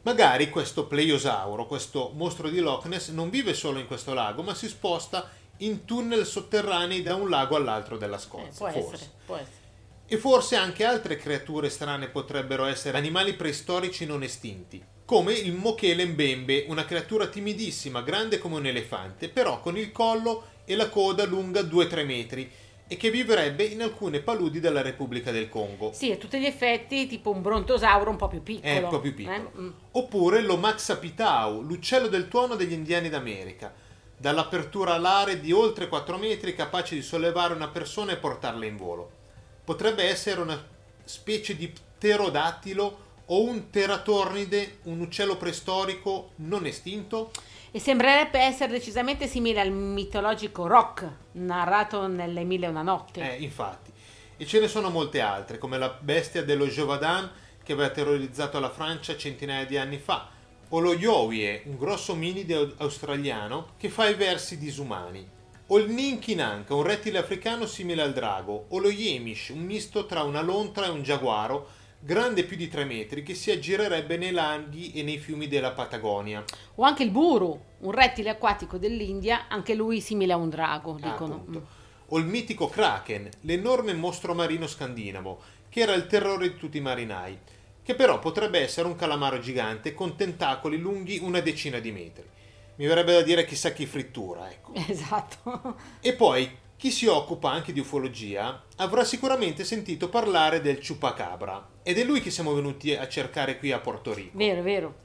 Magari 0.04 0.52
questo 0.52 0.86
pleiosauro, 0.86 1.66
questo 1.66 2.12
mostro 2.14 2.50
di 2.50 2.60
Loch 2.60 2.86
Ness, 2.86 3.10
non 3.10 3.32
vive 3.32 3.56
solo 3.56 3.80
in 3.80 3.88
questo 3.88 4.14
lago, 4.14 4.44
ma 4.44 4.54
si 4.54 4.68
sposta 4.68 5.28
in 5.58 5.86
tunnel 5.86 6.26
sotterranei 6.26 7.02
da 7.02 7.16
un 7.16 7.30
lago 7.30 7.56
all'altro 7.56 7.98
della 7.98 8.18
Eh, 8.18 8.20
Scozia. 8.20 8.52
può 8.58 8.70
forse. 8.70 8.94
essere, 8.96 9.12
può 9.26 9.36
essere. 9.36 9.64
E 10.08 10.18
forse 10.18 10.56
anche 10.56 10.84
altre 10.84 11.18
creature 11.18 11.70
strane 11.70 12.10
potrebbero 12.10 12.66
essere 12.66 12.98
animali 12.98 13.34
preistorici 13.34 14.06
non 14.06 14.22
estinti, 14.22 14.84
come 15.04 15.34
il 15.34 15.54
Mochele 15.54 16.06
Mbembe, 16.06 16.66
una 16.68 16.86
creatura 16.86 17.28
timidissima, 17.28 18.02
grande 18.02 18.38
come 18.38 18.56
un 18.58 18.66
elefante, 18.68 19.30
però 19.30 19.60
con 19.62 19.78
il 19.78 19.92
collo 19.92 20.48
e 20.66 20.76
la 20.76 20.90
coda 20.90 21.26
lunga 21.26 21.62
2-3 21.62 22.06
metri 22.06 22.52
e 22.88 22.98
che 22.98 23.10
vivrebbe 23.10 23.64
in 23.64 23.82
alcune 23.82 24.20
paludi 24.20 24.60
della 24.60 24.84
Repubblica 24.84 25.32
del 25.32 25.50
Congo. 25.50 25.92
Sì, 25.92 26.12
a 26.12 26.18
tutti 26.18 26.40
gli 26.40 26.46
effetti 26.46 27.08
tipo 27.08 27.32
un 27.32 27.42
brontosauro 27.42 28.12
un 28.12 28.16
po' 28.16 28.28
più 28.28 28.44
piccolo. 28.44 28.72
È 28.72 28.84
un 28.84 28.90
po' 28.90 29.00
più 29.00 29.16
piccolo. 29.16 29.36
Eh? 29.36 29.60
Mm. 29.60 29.70
Oppure 29.94 30.42
l'Omaxapitau, 30.42 31.62
l'uccello 31.62 32.08
del 32.08 32.28
tuono 32.28 32.54
degli 32.56 32.74
indiani 32.74 33.10
d'America, 33.10 33.74
dall'apertura 34.18 34.94
alare 34.94 35.40
di 35.40 35.52
oltre 35.52 35.88
4 35.88 36.18
metri 36.18 36.56
capace 36.56 36.96
di 36.96 37.02
sollevare 37.02 37.54
una 37.54 37.68
persona 37.68 38.12
e 38.12 38.18
portarla 38.18 38.66
in 38.66 38.78
volo. 38.78 39.12
Potrebbe 39.64 40.04
essere 40.04 40.42
una 40.42 40.64
specie 41.04 41.56
di 41.56 41.72
pterodattilo 41.98 43.04
o 43.26 43.44
un 43.44 43.70
teratornide, 43.70 44.80
un 44.84 45.00
uccello 45.00 45.38
preistorico 45.38 46.32
non 46.38 46.66
estinto? 46.66 47.32
E 47.72 47.80
sembrerebbe 47.80 48.40
essere 48.40 48.72
decisamente 48.72 49.28
simile 49.28 49.60
al 49.60 49.72
mitologico 49.72 50.68
Rock, 50.68 51.08
narrato 51.34 52.08
nelle 52.08 52.44
Mille 52.44 52.68
e 52.68 52.70
una 52.70 52.84
notte. 52.84 53.36
Eh, 53.36 53.42
infatti. 53.42 53.92
E 54.38 54.46
ce 54.46 54.60
ne 54.60 54.68
sono 54.68 54.90
molte 54.90 55.22
altre, 55.22 55.58
come 55.58 55.78
la 55.78 55.90
bestia 55.90 56.44
dello 56.44 56.68
Jovadan 56.68 57.30
che 57.64 57.74
aveva 57.74 57.90
terrorizzato 57.90 58.60
la 58.60 58.70
Francia 58.70 59.18
centinaia 59.18 59.66
di 59.66 59.76
anni 59.76 59.98
fa, 59.98 60.30
o 60.76 60.80
lo 60.82 60.94
Yowie, 60.94 61.62
un 61.68 61.78
grosso 61.78 62.12
ominide 62.12 62.74
australiano 62.80 63.68
che 63.78 63.88
fa 63.88 64.10
i 64.10 64.14
versi 64.14 64.58
disumani, 64.58 65.26
o 65.68 65.78
il 65.78 65.90
Ninkinanka, 65.90 66.76
un 66.76 66.84
rettile 66.84 67.18
africano 67.18 67.66
simile 67.66 68.02
al 68.02 68.12
drago, 68.12 68.66
o 68.68 68.80
lo 68.80 68.90
Yemish, 68.90 69.50
un 69.54 69.62
misto 69.62 70.06
tra 70.06 70.24
una 70.24 70.42
lontra 70.42 70.88
e 70.88 70.90
un 70.90 71.02
giaguaro, 71.02 71.70
grande 71.98 72.44
più 72.44 72.58
di 72.58 72.68
3 72.68 72.84
metri, 72.84 73.24
che 73.24 73.36
si 73.36 73.52
aggirerebbe 73.52 74.18
nei 74.18 74.32
laghi 74.32 74.92
e 74.92 75.04
nei 75.04 75.18
fiumi 75.18 75.48
della 75.48 75.72
Patagonia. 75.72 76.44
O 76.76 76.84
anche 76.84 77.04
il 77.04 77.10
buru, 77.12 77.58
un 77.80 77.92
rettile 77.92 78.32
acquatico 78.32 78.78
dell'India, 78.78 79.48
anche 79.48 79.76
lui 79.76 80.02
simile 80.02 80.34
a 80.34 80.38
un 80.38 80.50
drago, 80.50 80.98
dicono. 81.02 81.36
Appunto. 81.36 81.68
O 82.08 82.18
il 82.18 82.26
mitico 82.26 82.68
Kraken, 82.68 83.30
l'enorme 83.42 83.94
mostro 83.94 84.34
marino 84.34 84.68
scandinavo, 84.68 85.40
che 85.70 85.80
era 85.80 85.94
il 85.94 86.06
terrore 86.08 86.50
di 86.50 86.58
tutti 86.58 86.78
i 86.78 86.82
marinai, 86.82 87.40
che 87.86 87.94
però 87.94 88.18
potrebbe 88.18 88.60
essere 88.60 88.88
un 88.88 88.96
calamaro 88.96 89.40
gigante 89.40 89.94
con 89.94 90.16
tentacoli 90.16 90.80
lunghi 90.80 91.20
una 91.20 91.40
decina 91.40 91.78
di 91.78 91.92
metri. 91.92 92.28
Mi 92.78 92.88
verrebbe 92.88 93.14
da 93.14 93.22
dire 93.22 93.46
chissà 93.46 93.74
chi 93.74 93.86
frittura, 93.86 94.50
ecco. 94.50 94.74
Esatto. 94.90 95.76
E 96.02 96.14
poi 96.14 96.50
chi 96.76 96.90
si 96.90 97.06
occupa 97.06 97.52
anche 97.52 97.72
di 97.72 97.80
ufologia 97.80 98.64
avrà 98.78 99.04
sicuramente 99.04 99.64
sentito 99.64 100.10
parlare 100.10 100.62
del 100.62 100.86
chupacabra 100.86 101.74
ed 101.84 102.00
è 102.00 102.04
lui 102.04 102.22
che 102.22 102.32
siamo 102.32 102.56
venuti 102.56 102.96
a 102.96 103.08
cercare 103.08 103.60
qui 103.60 103.72
a 103.72 103.78
Porto 103.78 104.16
Rico. 104.16 104.36
Vero, 104.36 104.64
vero. 104.64 104.96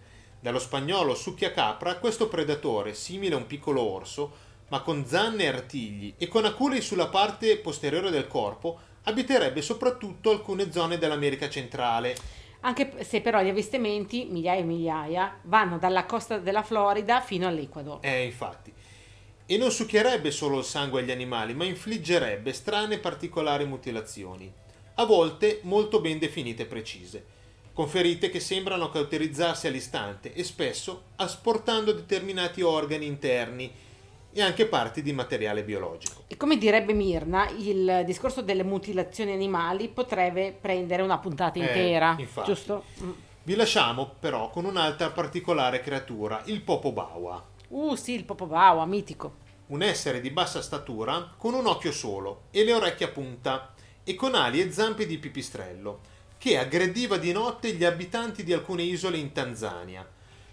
Dallo 0.40 0.58
spagnolo 0.58 1.14
succhiacapra, 1.14 1.96
questo 1.96 2.28
predatore, 2.28 2.94
simile 2.94 3.34
a 3.34 3.38
un 3.38 3.46
piccolo 3.46 3.82
orso, 3.82 4.32
ma 4.68 4.80
con 4.80 5.04
zanne 5.04 5.42
e 5.42 5.48
artigli 5.48 6.14
e 6.16 6.28
con 6.28 6.46
aculi 6.46 6.80
sulla 6.80 7.08
parte 7.08 7.58
posteriore 7.58 8.08
del 8.08 8.26
corpo, 8.26 8.78
abiterebbe 9.02 9.60
soprattutto 9.60 10.30
alcune 10.30 10.72
zone 10.72 10.96
dell'America 10.96 11.50
centrale. 11.50 12.16
Anche 12.60 13.04
se 13.04 13.20
però 13.20 13.42
gli 13.42 13.48
avvistamenti, 13.48 14.26
migliaia 14.28 14.60
e 14.60 14.64
migliaia, 14.64 15.38
vanno 15.42 15.78
dalla 15.78 16.04
costa 16.04 16.38
della 16.38 16.62
Florida 16.62 17.20
fino 17.20 17.46
all'Ecuador. 17.46 17.98
Eh, 18.02 18.24
infatti. 18.24 18.72
E 19.46 19.56
non 19.56 19.70
succhierebbe 19.70 20.30
solo 20.30 20.58
il 20.58 20.64
sangue 20.64 21.00
agli 21.00 21.10
animali, 21.10 21.54
ma 21.54 21.64
infliggerebbe 21.64 22.52
strane 22.52 22.96
e 22.96 22.98
particolari 22.98 23.64
mutilazioni, 23.64 24.52
a 24.94 25.04
volte 25.04 25.60
molto 25.62 26.00
ben 26.00 26.18
definite 26.18 26.62
e 26.62 26.66
precise, 26.66 27.24
con 27.72 27.88
ferite 27.88 28.28
che 28.28 28.40
sembrano 28.40 28.90
cauterizzarsi 28.90 29.66
all'istante 29.66 30.32
e 30.34 30.44
spesso 30.44 31.04
asportando 31.16 31.92
determinati 31.92 32.62
organi 32.62 33.06
interni 33.06 33.72
e 34.32 34.42
anche 34.42 34.66
parti 34.66 35.02
di 35.02 35.12
materiale 35.12 35.64
biologico. 35.64 36.22
E 36.28 36.36
come 36.36 36.56
direbbe 36.56 36.92
Mirna, 36.92 37.48
il 37.50 38.02
discorso 38.06 38.42
delle 38.42 38.62
mutilazioni 38.62 39.32
animali 39.32 39.88
potrebbe 39.88 40.56
prendere 40.58 41.02
una 41.02 41.18
puntata 41.18 41.58
Eh, 41.58 41.62
intera, 41.62 42.14
infatti. 42.18 42.48
giusto? 42.48 42.84
Mm. 43.02 43.10
Vi 43.42 43.54
lasciamo 43.56 44.14
però 44.20 44.50
con 44.50 44.64
un'altra 44.64 45.10
particolare 45.10 45.80
creatura, 45.80 46.42
il 46.46 46.60
Popobawa, 46.60 47.44
Uh 47.68 47.94
sì, 47.94 48.14
il 48.14 48.24
Popobawa, 48.24 48.84
mitico. 48.84 49.34
un 49.68 49.82
essere 49.82 50.20
di 50.20 50.30
bassa 50.30 50.60
statura 50.60 51.32
con 51.36 51.54
un 51.54 51.66
occhio 51.66 51.92
solo 51.92 52.42
e 52.50 52.64
le 52.64 52.72
orecchie 52.72 53.06
a 53.06 53.10
punta 53.10 53.72
e 54.02 54.14
con 54.16 54.34
ali 54.34 54.60
e 54.60 54.72
zampe 54.72 55.06
di 55.06 55.18
pipistrello, 55.18 56.00
che 56.36 56.58
aggrediva 56.58 57.16
di 57.16 57.30
notte 57.32 57.72
gli 57.72 57.84
abitanti 57.84 58.42
di 58.42 58.52
alcune 58.52 58.82
isole 58.82 59.18
in 59.18 59.30
Tanzania, 59.32 60.06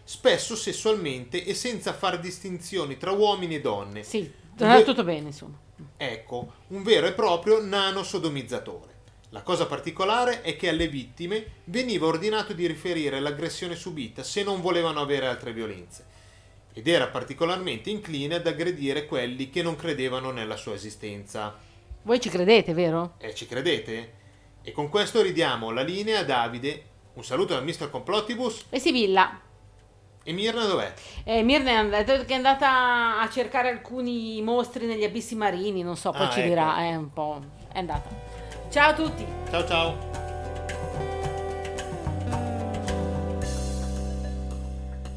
spesso 0.07 0.55
sessualmente 0.55 1.43
e 1.43 1.53
senza 1.53 1.91
far 1.91 2.17
distinzioni 2.17 2.95
tra 2.95 3.11
uomini 3.11 3.55
e 3.55 3.61
donne. 3.61 4.03
Sì, 4.03 4.31
Dove- 4.55 4.85
tutto 4.85 5.03
bene, 5.03 5.27
insomma. 5.27 5.59
Ecco, 5.97 6.53
un 6.67 6.81
vero 6.81 7.07
e 7.07 7.11
proprio 7.11 7.61
nano 7.61 8.03
sodomizzatore. 8.03 8.95
La 9.31 9.41
cosa 9.41 9.65
particolare 9.65 10.43
è 10.43 10.55
che 10.55 10.69
alle 10.69 10.87
vittime 10.87 11.45
veniva 11.65 12.07
ordinato 12.07 12.53
di 12.53 12.65
riferire 12.65 13.19
l'aggressione 13.19 13.75
subita 13.75 14.23
se 14.23 14.43
non 14.43 14.61
volevano 14.61 15.01
avere 15.01 15.27
altre 15.27 15.51
violenze 15.51 16.05
ed 16.71 16.87
era 16.87 17.07
particolarmente 17.07 17.89
incline 17.89 18.35
ad 18.35 18.47
aggredire 18.47 19.07
quelli 19.07 19.49
che 19.49 19.61
non 19.61 19.75
credevano 19.75 20.31
nella 20.31 20.55
sua 20.55 20.75
esistenza. 20.75 21.53
Voi 22.03 22.21
ci 22.21 22.29
credete, 22.29 22.73
vero? 22.73 23.15
E 23.17 23.35
ci 23.35 23.45
credete? 23.45 24.13
E 24.61 24.71
con 24.71 24.87
questo 24.87 25.21
ridiamo 25.21 25.71
la 25.71 25.81
linea 25.81 26.19
a 26.19 26.23
Davide. 26.23 26.83
Un 27.15 27.25
saluto 27.25 27.55
dal 27.55 27.65
Mr. 27.65 27.89
Complottibus. 27.89 28.67
E 28.69 28.79
Sibilla, 28.79 29.41
E 30.27 30.33
Mirna 30.33 30.65
dov'è? 30.65 30.91
eh, 31.23 31.41
Mirna 31.41 31.69
è 31.69 31.73
andata, 31.75 32.17
che 32.25 32.33
è 32.33 32.35
andata 32.35 33.21
a 33.21 33.29
cercare 33.29 33.69
alcuni 33.69 34.41
mostri 34.41 34.85
negli 34.85 35.05
abissi 35.05 35.35
marini, 35.35 35.83
non 35.83 35.95
so, 35.95 36.11
poi 36.11 36.25
Ah, 36.25 36.29
ci 36.31 36.39
ecco. 36.39 36.49
dirà, 36.49 36.77
è 36.79 36.95
un 36.97 37.13
po'... 37.13 37.41
è 37.71 37.79
andata. 37.79 38.09
Ciao 38.69 38.89
a 38.89 38.93
tutti! 38.93 39.25
Ciao 39.49 39.65
ciao. 39.65 39.95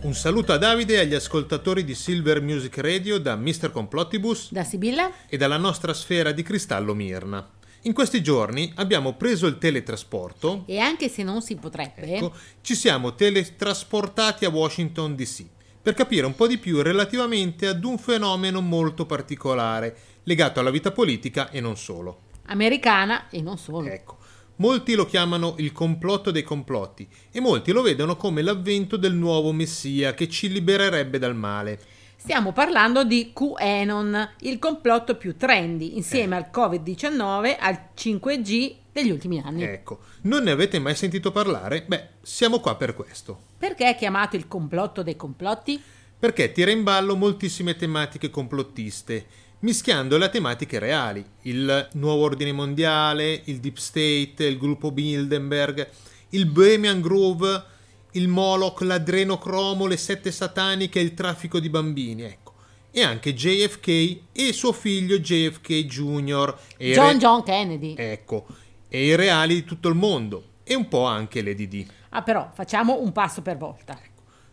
Un 0.03 0.15
saluto 0.15 0.53
a 0.53 0.59
Davide 0.59 0.95
e 0.95 0.99
agli 1.01 1.15
ascoltatori 1.15 1.83
di 1.85 1.95
Silver 1.97 2.41
Music 2.41 2.79
Radio 2.79 3.19
da 3.19 3.35
Mr. 3.37 3.71
Complottibus 3.73 4.51
Da 4.53 4.63
Sibilla? 4.65 5.11
e 5.29 5.37
dalla 5.37 5.59
nostra 5.59 5.93
sfera 5.93 6.31
di 6.33 6.43
cristallo 6.43 6.95
Mirna. 6.95 7.47
In 7.85 7.95
questi 7.95 8.23
giorni 8.23 8.71
abbiamo 8.77 9.15
preso 9.15 9.47
il 9.47 9.57
teletrasporto, 9.57 10.65
E 10.67 10.79
anche 10.79 11.09
se 11.09 11.23
non 11.23 11.41
si 11.41 11.57
potrebbe, 11.57 12.03
ecco, 12.15 12.35
ci 12.61 12.75
siamo 12.75 13.15
teletrasportati 13.15 14.45
a 14.45 14.51
Washington 14.51 15.15
DC 15.15 15.47
per 15.81 15.95
capire 15.95 16.27
un 16.27 16.35
po' 16.35 16.47
di 16.47 16.59
più 16.59 16.83
relativamente 16.83 17.67
ad 17.67 17.83
un 17.85 17.97
fenomeno 17.97 18.61
molto 18.61 19.07
particolare 19.07 19.97
legato 20.25 20.61
alla 20.61 20.71
vita 20.71 20.93
politica 20.93 21.49
e 21.49 21.61
non 21.61 21.79
solo. 21.79 22.29
americana 22.47 23.31
e 23.31 23.41
non 23.41 23.57
solo. 23.57 23.89
Ecco, 23.89 24.19
molti 24.57 24.95
lo 24.95 25.07
chiamano 25.07 25.55
il 25.57 25.73
complotto 25.73 26.31
dei 26.31 26.43
complotti 26.43 27.09
e 27.31 27.41
molti 27.41 27.73
lo 27.73 27.81
vedono 27.81 28.17
come 28.17 28.43
l'avvento 28.43 28.99
del 28.99 29.15
nuovo 29.15 29.53
messia 29.53 30.13
che 30.13 30.29
ci 30.29 30.51
libererebbe 30.51 31.19
dal 31.19 31.35
male. 31.35 31.81
Stiamo 32.23 32.53
parlando 32.53 33.03
di 33.03 33.33
QAnon, 33.33 34.35
il 34.41 34.59
complotto 34.59 35.17
più 35.17 35.39
trendy 35.39 35.97
insieme 35.97 36.37
al 36.37 36.51
Covid-19 36.53 37.57
al 37.59 37.81
5G 37.97 38.75
degli 38.93 39.11
ultimi 39.11 39.41
anni. 39.43 39.63
Ecco, 39.63 40.01
non 40.23 40.43
ne 40.43 40.51
avete 40.51 40.79
mai 40.79 40.95
sentito 40.95 41.33
parlare? 41.33 41.83
Beh, 41.87 42.09
siamo 42.21 42.61
qua 42.61 42.77
per 42.77 42.95
questo. 42.95 43.41
Perché 43.57 43.89
è 43.89 43.97
chiamato 43.97 44.37
il 44.37 44.49
complotto 44.49 45.03
dei 45.03 45.17
complotti? 45.17 45.83
Perché 46.19 46.53
tira 46.53 46.71
in 46.71 46.83
ballo 46.83 47.17
moltissime 47.17 47.75
tematiche 47.75 48.29
complottiste, 48.29 49.25
mischiando 49.61 50.19
le 50.19 50.29
tematiche 50.29 50.79
reali, 50.79 51.25
il 51.45 51.89
nuovo 51.95 52.25
ordine 52.25 52.53
mondiale, 52.53 53.41
il 53.45 53.61
deep 53.61 53.79
state, 53.79 54.45
il 54.45 54.59
gruppo 54.59 54.93
Bilderberg, 54.93 55.89
il 56.29 56.45
Bohemian 56.45 57.01
Grove, 57.01 57.65
il 58.13 58.29
Moloch, 58.29 58.81
l'adrenocromo, 58.81 59.87
le 59.87 59.97
sette 59.97 60.31
sataniche 60.31 60.99
e 60.99 61.03
il 61.03 61.15
traffico 61.15 61.61
di 61.61 61.69
bambini, 61.69 62.23
ecco. 62.23 62.55
E 62.91 63.03
anche 63.03 63.35
JFK 63.35 64.19
e 64.33 64.53
suo 64.53 64.73
figlio 64.73 65.19
JFK 65.19 65.85
Jr. 65.85 66.59
John 66.77 67.13
re- 67.13 67.17
John 67.19 67.43
Kennedy. 67.43 67.95
Ecco, 67.97 68.47
e 68.89 69.05
i 69.05 69.15
reali 69.15 69.55
di 69.55 69.65
tutto 69.65 69.89
il 69.89 69.95
mondo, 69.95 70.45
e 70.65 70.75
un 70.75 70.89
po' 70.89 71.05
anche 71.05 71.41
l'EDD. 71.41 71.87
Ah 72.11 72.23
però, 72.23 72.51
facciamo 72.53 73.01
un 73.01 73.13
passo 73.13 73.43
per 73.43 73.57
volta. 73.57 73.99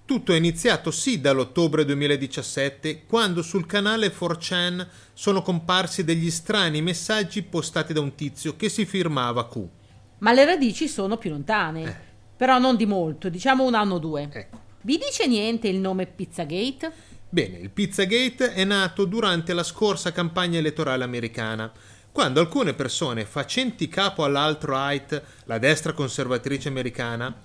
Tutto 0.06 0.32
è 0.32 0.38
iniziato 0.38 0.90
sì 0.90 1.20
dall'ottobre 1.20 1.84
2017, 1.84 3.06
quando 3.06 3.42
sul 3.42 3.66
canale 3.66 4.14
4chan 4.14 4.88
sono 5.12 5.42
comparsi 5.42 6.06
degli 6.06 6.32
strani 6.32 6.82
messaggi 6.82 7.42
postati 7.42 7.92
da 7.92 8.00
un 8.00 8.16
tizio 8.16 8.56
che 8.56 8.70
si 8.70 8.86
firmava 8.86 9.50
Q. 9.50 9.68
Ma 10.20 10.32
le 10.32 10.46
radici 10.46 10.88
sono 10.88 11.18
più 11.18 11.30
lontane. 11.32 11.84
Eh. 11.84 12.07
Però 12.38 12.60
non 12.60 12.76
di 12.76 12.86
molto, 12.86 13.30
diciamo 13.30 13.64
un 13.64 13.74
anno 13.74 13.96
o 13.96 14.00
due. 14.00 14.30
Ecco. 14.32 14.58
Vi 14.82 14.98
dice 14.98 15.28
niente 15.28 15.68
il 15.68 15.80
nome 15.80 16.06
Pizzagate? 16.06 16.92
Bene, 17.28 17.58
il 17.58 17.72
Pizzagate 17.72 18.54
è 18.54 18.64
nato 18.64 19.06
durante 19.06 19.54
la 19.54 19.64
scorsa 19.64 20.12
campagna 20.12 20.60
elettorale 20.60 21.04
americana, 21.04 21.70
quando 22.12 22.40
alcune 22.40 22.74
persone 22.74 23.26
facenti 23.26 23.90
capo 23.90 24.24
all'alt-right, 24.24 25.22
la 25.46 25.58
destra 25.58 25.94
conservatrice 25.94 26.70
americana, 26.70 27.36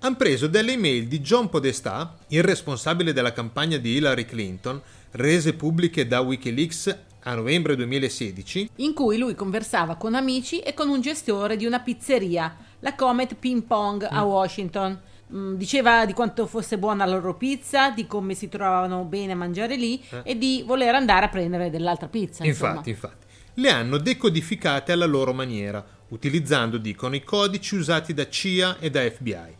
hanno 0.00 0.16
preso 0.16 0.46
delle 0.46 0.72
email 0.72 1.06
di 1.06 1.20
John 1.20 1.48
Podestà, 1.48 2.16
il 2.28 2.42
responsabile 2.42 3.12
della 3.12 3.32
campagna 3.32 3.76
di 3.76 3.94
Hillary 3.94 4.24
Clinton, 4.24 4.80
rese 5.12 5.54
pubbliche 5.54 6.06
da 6.06 6.20
Wikileaks 6.20 6.98
a 7.22 7.34
novembre 7.34 7.76
2016, 7.76 8.70
in 8.76 8.94
cui 8.94 9.18
lui 9.18 9.34
conversava 9.34 9.96
con 9.96 10.14
amici 10.14 10.60
e 10.60 10.74
con 10.74 10.88
un 10.88 11.00
gestore 11.00 11.56
di 11.56 11.66
una 11.66 11.80
pizzeria, 11.80 12.56
la 12.80 12.94
Comet 12.94 13.34
Ping 13.34 13.62
Pong 13.62 14.06
a 14.08 14.22
Washington. 14.22 14.98
Mm, 15.32 15.54
Diceva 15.54 16.06
di 16.06 16.12
quanto 16.12 16.46
fosse 16.46 16.76
buona 16.76 17.04
la 17.04 17.12
loro 17.12 17.36
pizza, 17.36 17.90
di 17.90 18.06
come 18.06 18.34
si 18.34 18.48
trovavano 18.48 19.04
bene 19.04 19.32
a 19.32 19.36
mangiare 19.36 19.76
lì 19.76 20.02
e 20.24 20.36
di 20.36 20.64
voler 20.66 20.94
andare 20.94 21.26
a 21.26 21.28
prendere 21.28 21.70
dell'altra 21.70 22.08
pizza. 22.08 22.44
insomma. 22.44 22.70
Infatti, 22.70 22.90
infatti, 22.90 23.26
le 23.54 23.70
hanno 23.70 23.98
decodificate 23.98 24.92
alla 24.92 25.06
loro 25.06 25.32
maniera, 25.32 25.84
utilizzando, 26.08 26.78
dicono, 26.78 27.14
i 27.14 27.22
codici 27.22 27.76
usati 27.76 28.12
da 28.12 28.28
CIA 28.28 28.78
e 28.80 28.90
da 28.90 29.02
FBI, 29.02 29.56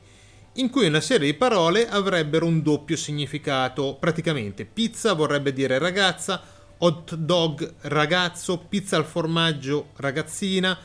in 0.54 0.70
cui 0.70 0.86
una 0.86 1.00
serie 1.00 1.30
di 1.30 1.36
parole 1.36 1.88
avrebbero 1.88 2.46
un 2.46 2.62
doppio 2.62 2.96
significato. 2.96 3.96
Praticamente, 4.00 4.64
pizza 4.64 5.12
vorrebbe 5.12 5.52
dire 5.52 5.78
ragazza, 5.78 6.42
hot 6.78 7.14
dog 7.14 7.74
ragazzo, 7.82 8.58
pizza 8.58 8.96
al 8.96 9.04
formaggio 9.04 9.90
ragazzina, 9.96 10.76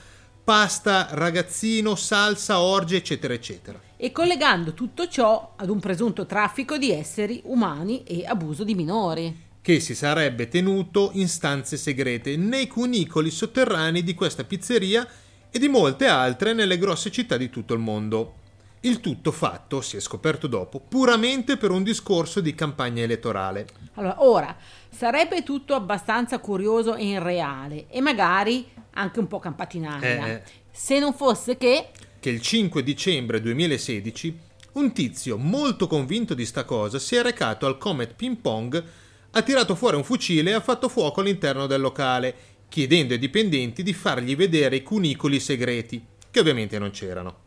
pasta 0.45 1.07
ragazzino, 1.09 1.95
salsa, 1.95 2.59
orge, 2.59 2.97
eccetera, 2.97 3.33
eccetera. 3.33 3.81
E 3.97 4.11
collegando 4.11 4.75
tutto 4.75 5.07
ciò 5.07 5.53
ad 5.55 5.69
un 5.69 5.79
presunto 5.79 6.27
traffico 6.27 6.77
di 6.77 6.91
esseri 6.91 7.41
umani 7.45 8.03
e 8.03 8.25
abuso 8.25 8.63
di 8.63 8.75
minori. 8.75 9.43
che 9.65 9.79
si 9.79 9.95
sarebbe 9.95 10.47
tenuto 10.47 11.09
in 11.13 11.27
stanze 11.27 11.75
segrete 11.75 12.37
nei 12.37 12.67
cunicoli 12.67 13.31
sotterranei 13.31 14.03
di 14.03 14.13
questa 14.13 14.43
pizzeria 14.43 15.07
e 15.49 15.57
di 15.57 15.67
molte 15.67 16.05
altre 16.05 16.53
nelle 16.53 16.77
grosse 16.77 17.09
città 17.09 17.35
di 17.35 17.49
tutto 17.49 17.73
il 17.73 17.79
mondo. 17.79 18.35
Il 18.81 18.99
tutto 18.99 19.31
fatto, 19.31 19.81
si 19.81 19.97
è 19.97 19.99
scoperto 19.99 20.45
dopo, 20.45 20.79
puramente 20.79 21.57
per 21.57 21.71
un 21.71 21.81
discorso 21.81 22.41
di 22.41 22.53
campagna 22.53 23.01
elettorale. 23.01 23.65
Allora, 23.95 24.23
ora, 24.23 24.55
sarebbe 24.95 25.43
tutto 25.43 25.75
abbastanza 25.75 26.39
curioso 26.39 26.95
e 26.95 27.05
irreale 27.07 27.87
e 27.89 27.99
magari 27.99 28.65
anche 28.93 29.19
un 29.19 29.27
po' 29.27 29.39
campatinaria. 29.39 30.27
Eh. 30.27 30.41
Se 30.71 30.99
non 30.99 31.13
fosse 31.13 31.57
che... 31.57 31.89
Che 32.19 32.29
il 32.29 32.41
5 32.41 32.81
dicembre 32.81 33.41
2016 33.41 34.39
un 34.73 34.93
tizio 34.93 35.37
molto 35.37 35.87
convinto 35.87 36.33
di 36.33 36.45
sta 36.45 36.63
cosa 36.63 36.97
si 36.97 37.15
è 37.15 37.21
recato 37.21 37.65
al 37.65 37.77
Comet 37.77 38.13
Ping 38.13 38.37
Pong, 38.37 38.83
ha 39.31 39.41
tirato 39.41 39.75
fuori 39.75 39.97
un 39.97 40.03
fucile 40.03 40.51
e 40.51 40.53
ha 40.53 40.61
fatto 40.61 40.89
fuoco 40.89 41.21
all'interno 41.21 41.65
del 41.65 41.81
locale, 41.81 42.35
chiedendo 42.69 43.13
ai 43.13 43.19
dipendenti 43.19 43.83
di 43.83 43.93
fargli 43.93 44.35
vedere 44.35 44.77
i 44.77 44.83
cunicoli 44.83 45.39
segreti, 45.39 46.03
che 46.31 46.39
ovviamente 46.39 46.79
non 46.79 46.91
c'erano. 46.91 47.43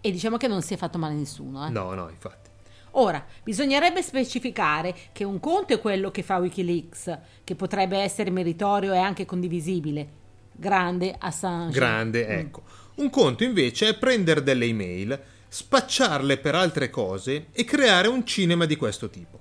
E 0.00 0.10
diciamo 0.10 0.36
che 0.36 0.48
non 0.48 0.62
si 0.62 0.74
è 0.74 0.76
fatto 0.76 0.98
male 0.98 1.14
a 1.14 1.16
nessuno. 1.16 1.66
Eh? 1.66 1.70
No, 1.70 1.94
no, 1.94 2.08
infatti. 2.08 2.45
Ora, 2.98 3.24
bisognerebbe 3.42 4.02
specificare 4.02 4.94
che 5.12 5.24
un 5.24 5.38
conto 5.38 5.74
è 5.74 5.80
quello 5.80 6.10
che 6.10 6.22
fa 6.22 6.38
Wikileaks, 6.38 7.18
che 7.44 7.54
potrebbe 7.54 7.98
essere 7.98 8.30
meritorio 8.30 8.92
e 8.94 8.98
anche 8.98 9.26
condivisibile. 9.26 10.24
Grande 10.52 11.14
Assange. 11.18 11.78
Grande, 11.78 12.26
mm. 12.26 12.30
ecco. 12.30 12.62
Un 12.96 13.10
conto 13.10 13.44
invece 13.44 13.88
è 13.88 13.98
prendere 13.98 14.42
delle 14.42 14.64
email, 14.64 15.20
spacciarle 15.46 16.38
per 16.38 16.54
altre 16.54 16.88
cose 16.88 17.48
e 17.52 17.64
creare 17.64 18.08
un 18.08 18.24
cinema 18.24 18.64
di 18.64 18.76
questo 18.76 19.10
tipo. 19.10 19.40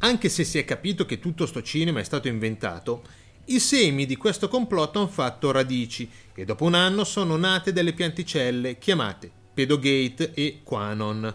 Anche 0.00 0.28
se 0.28 0.44
si 0.44 0.58
è 0.58 0.64
capito 0.66 1.06
che 1.06 1.18
tutto 1.18 1.46
sto 1.46 1.62
cinema 1.62 2.00
è 2.00 2.04
stato 2.04 2.28
inventato, 2.28 3.02
i 3.46 3.58
semi 3.58 4.04
di 4.04 4.16
questo 4.16 4.48
complotto 4.48 4.98
hanno 4.98 5.08
fatto 5.08 5.50
radici 5.50 6.08
e 6.34 6.44
dopo 6.44 6.64
un 6.64 6.74
anno 6.74 7.04
sono 7.04 7.36
nate 7.36 7.72
delle 7.72 7.94
pianticelle 7.94 8.76
chiamate 8.76 9.30
Pedogate 9.54 10.32
e 10.34 10.60
Quanon. 10.62 11.34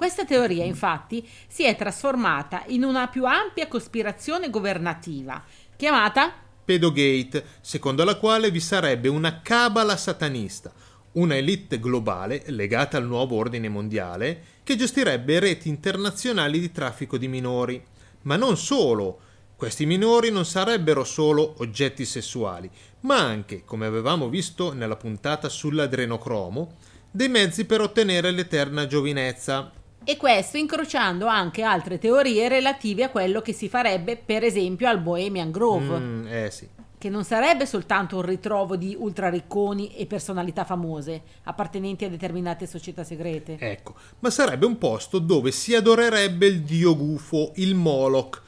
Questa 0.00 0.24
teoria, 0.24 0.64
infatti, 0.64 1.28
si 1.46 1.64
è 1.64 1.76
trasformata 1.76 2.62
in 2.68 2.84
una 2.84 3.08
più 3.08 3.26
ampia 3.26 3.68
cospirazione 3.68 4.48
governativa, 4.48 5.44
chiamata 5.76 6.32
Pedogate, 6.64 7.44
secondo 7.60 8.02
la 8.02 8.16
quale 8.16 8.50
vi 8.50 8.60
sarebbe 8.60 9.08
una 9.08 9.42
cabala 9.42 9.98
satanista, 9.98 10.72
una 11.12 11.36
elite 11.36 11.78
globale 11.78 12.44
legata 12.46 12.96
al 12.96 13.04
nuovo 13.04 13.36
ordine 13.36 13.68
mondiale 13.68 14.42
che 14.62 14.74
gestirebbe 14.74 15.38
reti 15.38 15.68
internazionali 15.68 16.58
di 16.58 16.72
traffico 16.72 17.18
di 17.18 17.28
minori. 17.28 17.84
Ma 18.22 18.36
non 18.36 18.56
solo, 18.56 19.20
questi 19.54 19.84
minori 19.84 20.30
non 20.30 20.46
sarebbero 20.46 21.04
solo 21.04 21.56
oggetti 21.58 22.06
sessuali, 22.06 22.70
ma 23.00 23.18
anche, 23.18 23.66
come 23.66 23.84
avevamo 23.84 24.30
visto 24.30 24.72
nella 24.72 24.96
puntata 24.96 25.50
sull'adrenocromo, 25.50 26.76
dei 27.10 27.28
mezzi 27.28 27.66
per 27.66 27.82
ottenere 27.82 28.30
l'eterna 28.30 28.86
giovinezza. 28.86 29.72
E 30.10 30.16
questo 30.16 30.56
incrociando 30.56 31.26
anche 31.26 31.62
altre 31.62 31.96
teorie 31.96 32.48
relative 32.48 33.04
a 33.04 33.10
quello 33.10 33.40
che 33.40 33.52
si 33.52 33.68
farebbe, 33.68 34.16
per 34.16 34.42
esempio, 34.42 34.88
al 34.88 34.98
Bohemian 34.98 35.52
Grove. 35.52 35.98
Mm, 36.00 36.26
eh 36.26 36.50
sì. 36.50 36.66
Che 36.98 37.08
non 37.08 37.22
sarebbe 37.22 37.64
soltanto 37.64 38.16
un 38.16 38.22
ritrovo 38.22 38.74
di 38.74 38.96
ultraricconi 38.98 39.94
e 39.94 40.06
personalità 40.06 40.64
famose, 40.64 41.22
appartenenti 41.44 42.06
a 42.06 42.08
determinate 42.08 42.66
società 42.66 43.04
segrete. 43.04 43.56
Ecco, 43.60 43.94
ma 44.18 44.30
sarebbe 44.30 44.66
un 44.66 44.78
posto 44.78 45.20
dove 45.20 45.52
si 45.52 45.76
adorerebbe 45.76 46.46
il 46.46 46.62
dio 46.62 46.96
gufo, 46.96 47.52
il 47.54 47.76
Moloch, 47.76 48.42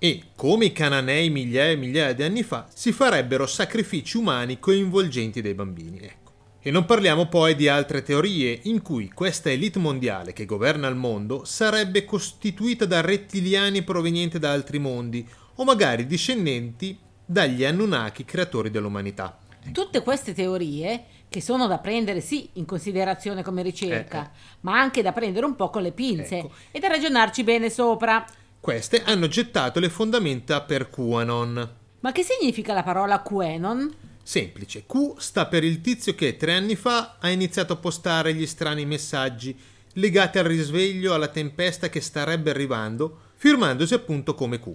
e, 0.00 0.20
come 0.34 0.64
i 0.64 0.72
cananei 0.72 1.30
migliaia 1.30 1.70
e 1.70 1.76
migliaia 1.76 2.12
di 2.12 2.24
anni 2.24 2.42
fa, 2.42 2.66
si 2.74 2.90
farebbero 2.90 3.46
sacrifici 3.46 4.16
umani 4.16 4.58
coinvolgenti 4.58 5.40
dei 5.40 5.54
bambini. 5.54 6.22
Ecco. 6.64 6.68
E 6.68 6.70
non 6.70 6.86
parliamo 6.86 7.26
poi 7.26 7.54
di 7.54 7.68
altre 7.68 8.02
teorie 8.02 8.58
in 8.62 8.80
cui 8.80 9.10
questa 9.10 9.50
elite 9.50 9.78
mondiale 9.78 10.32
che 10.32 10.46
governa 10.46 10.88
il 10.88 10.94
mondo 10.94 11.44
sarebbe 11.44 12.06
costituita 12.06 12.86
da 12.86 13.02
rettiliani 13.02 13.82
provenienti 13.82 14.38
da 14.38 14.52
altri 14.52 14.78
mondi 14.78 15.28
o 15.56 15.64
magari 15.64 16.06
discendenti 16.06 16.98
dagli 17.24 17.64
Anunnaki 17.64 18.24
creatori 18.24 18.70
dell'umanità. 18.70 19.38
Tutte 19.72 20.02
queste 20.02 20.32
teorie, 20.32 21.04
che 21.28 21.40
sono 21.40 21.66
da 21.66 21.78
prendere 21.78 22.20
sì 22.20 22.48
in 22.54 22.64
considerazione 22.64 23.42
come 23.42 23.62
ricerca, 23.62 24.24
eh. 24.24 24.30
ma 24.60 24.78
anche 24.78 25.02
da 25.02 25.12
prendere 25.12 25.46
un 25.46 25.56
po' 25.56 25.68
con 25.68 25.82
le 25.82 25.92
pinze 25.92 26.38
ecco. 26.38 26.52
e 26.70 26.80
da 26.80 26.88
ragionarci 26.88 27.44
bene 27.44 27.68
sopra. 27.68 28.24
Queste 28.58 29.02
hanno 29.04 29.28
gettato 29.28 29.80
le 29.80 29.90
fondamenta 29.90 30.62
per 30.62 30.88
QAnon. 30.88 31.70
Ma 32.00 32.12
che 32.12 32.22
significa 32.22 32.72
la 32.72 32.82
parola 32.82 33.20
QAnon? 33.20 34.12
Semplice, 34.26 34.86
Q 34.86 35.18
sta 35.18 35.46
per 35.46 35.64
il 35.64 35.82
tizio 35.82 36.14
che 36.14 36.38
tre 36.38 36.54
anni 36.54 36.76
fa 36.76 37.18
ha 37.20 37.28
iniziato 37.28 37.74
a 37.74 37.76
postare 37.76 38.32
gli 38.32 38.46
strani 38.46 38.86
messaggi 38.86 39.54
legati 39.92 40.38
al 40.38 40.46
risveglio, 40.46 41.12
alla 41.12 41.28
tempesta 41.28 41.90
che 41.90 42.00
starebbe 42.00 42.48
arrivando, 42.48 43.18
firmandosi 43.34 43.92
appunto 43.92 44.34
come 44.34 44.58
Q. 44.58 44.74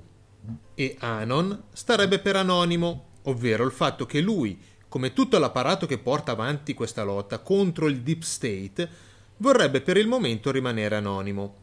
E 0.76 0.96
Anon 1.00 1.64
starebbe 1.74 2.20
per 2.20 2.36
anonimo, 2.36 3.06
ovvero 3.24 3.66
il 3.66 3.72
fatto 3.72 4.06
che 4.06 4.22
lui, 4.22 4.56
come 4.88 5.14
tutto 5.14 5.40
l'apparato 5.40 5.88
che 5.88 5.98
porta 5.98 6.34
avanti 6.34 6.76
questa 6.76 7.02
lotta 7.02 7.40
contro 7.40 7.88
il 7.88 8.02
Deep 8.02 8.22
State, 8.22 8.90
vorrebbe 9.38 9.82
per 9.82 9.98
il 9.98 10.08
momento 10.08 10.52
rimanere 10.52 10.96
anonimo. 10.96 11.56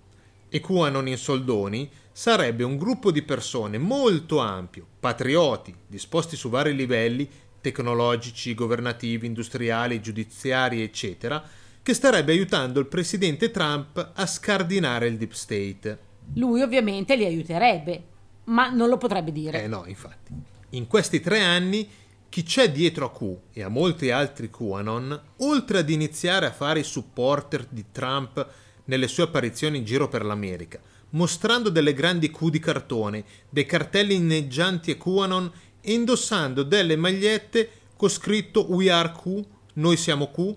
E 0.49 0.61
QAnon 0.61 1.07
in 1.07 1.19
soldoni 1.19 1.89
sarebbe 2.11 2.65
un 2.65 2.77
gruppo 2.77 3.13
di 3.13 3.23
persone 3.23 3.79
molto 3.79 4.39
ampio, 4.39 4.87
patrioti, 4.99 5.75
disposti 5.87 6.35
su 6.35 6.49
vari 6.49 6.75
livelli 6.75 7.29
tecnologici, 7.67 8.55
governativi, 8.55 9.27
industriali, 9.27 10.01
giudiziari, 10.01 10.83
eccetera, 10.83 11.43
che 11.83 11.95
starebbe 11.95 12.31
aiutando 12.31 12.79
il 12.79 12.87
presidente 12.87 13.51
Trump 13.51 14.13
a 14.15 14.27
scardinare 14.27 15.09
il 15.09 15.17
deep 15.17 15.33
state. 15.33 15.99
Lui 16.35 16.63
ovviamente 16.63 17.17
li 17.17 17.25
aiuterebbe, 17.25 18.03
ma 18.45 18.71
non 18.71 18.89
lo 18.89 18.99
potrebbe 18.99 19.33
dire. 19.33 19.65
Eh 19.65 19.67
no, 19.67 19.85
infatti. 19.87 20.33
In 20.71 20.87
questi 20.87 21.21
tre 21.21 21.41
anni 21.41 21.89
chi 22.29 22.45
c'è 22.45 22.71
dietro 22.71 23.07
a 23.07 23.11
Q 23.11 23.37
e 23.53 23.63
a 23.63 23.69
molti 23.69 24.11
altri 24.11 24.49
QAnon, 24.49 25.21
oltre 25.39 25.79
ad 25.79 25.91
iniziare 25.91 26.47
a 26.47 26.53
fare 26.53 26.81
i 26.81 26.85
supporter 26.85 27.67
di 27.69 27.87
Trump 27.91 28.47
nelle 28.85 29.09
sue 29.09 29.25
apparizioni 29.25 29.79
in 29.79 29.85
giro 29.85 30.07
per 30.07 30.25
l'America, 30.25 30.79
mostrando 31.11 31.69
delle 31.69 31.95
grandi 31.95 32.31
Q 32.31 32.49
di 32.49 32.61
cartone, 32.61 33.25
dei 33.49 33.67
cartelli 33.67 34.15
inneggianti 34.15 34.93
a 34.93 34.97
QAnon 34.97 35.51
indossando 35.87 36.63
delle 36.63 36.97
magliette 36.97 37.71
con 37.97 38.09
scritto 38.09 38.67
We 38.71 38.91
are 38.91 39.13
Q, 39.13 39.43
noi 39.75 39.97
siamo 39.97 40.31
Q 40.31 40.55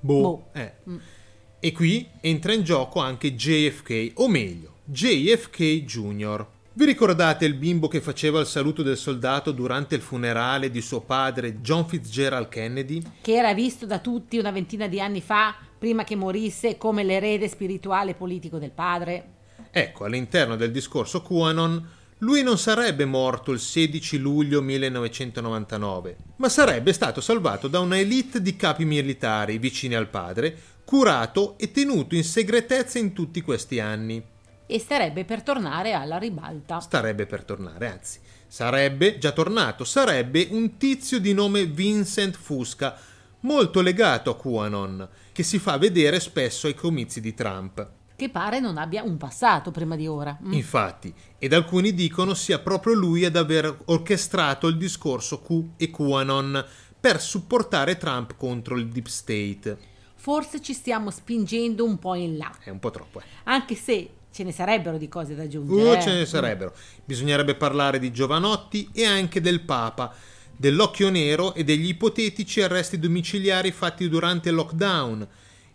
Boh. 0.01 0.21
Boh. 0.21 0.45
Eh. 0.53 0.73
E 1.59 1.73
qui 1.73 2.07
entra 2.21 2.53
in 2.53 2.63
gioco 2.63 3.01
anche 3.01 3.35
JFK, 3.35 4.13
o 4.15 4.29
meglio, 4.29 4.75
JFK 4.85 5.83
Jr. 5.85 6.47
Vi 6.77 6.85
ricordate 6.85 7.45
il 7.45 7.55
bimbo 7.55 7.87
che 7.87 8.01
faceva 8.01 8.41
il 8.41 8.47
saluto 8.47 8.83
del 8.83 8.97
soldato 8.97 9.53
durante 9.53 9.95
il 9.95 10.01
funerale 10.01 10.73
di 10.73 10.81
suo 10.81 11.03
padre 11.03 11.61
John 11.61 11.87
Fitzgerald 11.87 12.49
Kennedy? 12.49 13.01
Che 13.21 13.33
era 13.33 13.55
visto 13.55 13.87
da 13.87 14.01
tutti 14.01 14.39
una 14.39 14.51
ventina 14.51 14.89
di 14.89 15.01
anni 15.01 15.21
fa, 15.21 15.55
prima 15.79 16.03
che 16.03 16.17
morisse, 16.17 16.77
come 16.77 17.05
l'erede 17.05 17.47
spirituale 17.47 18.11
e 18.11 18.15
politico 18.15 18.59
del 18.59 18.73
padre. 18.73 19.35
Ecco, 19.71 20.03
all'interno 20.03 20.57
del 20.57 20.73
discorso 20.73 21.23
QAnon, 21.23 21.89
lui 22.19 22.43
non 22.43 22.59
sarebbe 22.59 23.05
morto 23.05 23.53
il 23.53 23.61
16 23.61 24.19
luglio 24.19 24.61
1999, 24.61 26.17
ma 26.39 26.49
sarebbe 26.49 26.93
stato 26.93 27.21
salvato 27.21 27.69
da 27.69 27.79
una 27.79 28.01
elite 28.01 28.43
di 28.43 28.57
capi 28.57 28.85
militari 28.85 29.59
vicini 29.59 29.95
al 29.95 30.09
padre, 30.09 30.59
curato 30.85 31.57
e 31.57 31.71
tenuto 31.71 32.17
in 32.17 32.25
segretezza 32.25 32.99
in 32.99 33.13
tutti 33.13 33.43
questi 33.43 33.79
anni. 33.79 34.33
E 34.67 34.79
starebbe 34.79 35.25
per 35.25 35.43
tornare 35.43 35.93
alla 35.93 36.17
ribalta. 36.17 36.81
Starebbe 36.81 37.27
per 37.27 37.45
tornare, 37.45 37.91
anzi, 37.91 38.19
sarebbe 38.47 39.19
già 39.19 39.33
tornato, 39.33 39.85
sarebbe 39.85 40.49
un 40.51 40.77
tizio 40.79 41.19
di 41.19 41.35
nome 41.35 41.67
Vincent 41.67 42.35
Fusca, 42.35 42.97
molto 43.41 43.83
legato 43.83 44.31
a 44.31 44.37
QAnon, 44.37 45.09
che 45.33 45.43
si 45.43 45.59
fa 45.59 45.77
vedere 45.77 46.19
spesso 46.19 46.67
ai 46.67 46.75
comizi 46.75 47.21
di 47.21 47.35
Trump. 47.35 47.89
Che 48.17 48.31
pare 48.31 48.61
non 48.61 48.79
abbia 48.79 49.03
un 49.03 49.17
passato 49.17 49.71
prima 49.71 49.97
di 49.97 50.07
ora. 50.07 50.39
Mm. 50.43 50.53
Infatti, 50.53 51.13
ed 51.37 51.53
alcuni 51.53 51.93
dicono 51.93 52.33
sia 52.33 52.59
proprio 52.61 52.95
lui 52.95 53.25
ad 53.25 53.37
aver 53.37 53.83
orchestrato 53.87 54.69
il 54.69 54.79
discorso 54.79 55.43
Q 55.43 55.71
e 55.77 55.91
QAnon 55.91 56.65
per 56.99 57.21
supportare 57.21 57.99
Trump 57.99 58.37
contro 58.37 58.79
il 58.79 58.89
Deep 58.89 59.09
State. 59.09 59.79
Forse 60.15 60.63
ci 60.63 60.73
stiamo 60.73 61.11
spingendo 61.11 61.85
un 61.85 61.99
po' 61.99 62.15
in 62.15 62.39
là, 62.39 62.51
È 62.63 62.71
un 62.71 62.79
po' 62.79 62.91
troppo, 62.91 63.21
eh. 63.21 63.25
anche 63.45 63.75
se 63.75 64.09
ce 64.35 64.43
ne 64.43 64.51
sarebbero 64.51 64.99
di 64.99 65.09
cose 65.09 65.37
da 65.37 65.45
aggiungere. 65.45 65.97
Eh. 65.97 66.03
ce 66.03 66.13
ne 66.13 66.27
sarebbero. 66.27 66.75
Bisognerebbe 67.05 67.55
parlare 67.55 68.01
di 68.01 68.11
Giovanotti 68.11 68.91
e 68.93 69.05
anche 69.05 69.41
del 69.41 69.61
Papa, 69.61 70.13
dell'occhio 70.57 71.09
nero 71.09 71.55
e 71.55 71.63
degli 71.63 71.87
ipotetici 71.87 72.61
arresti 72.61 72.99
domiciliari 72.99 73.71
fatti 73.71 74.09
durante 74.09 74.49
il 74.49 74.57
lockdown. 74.57 75.29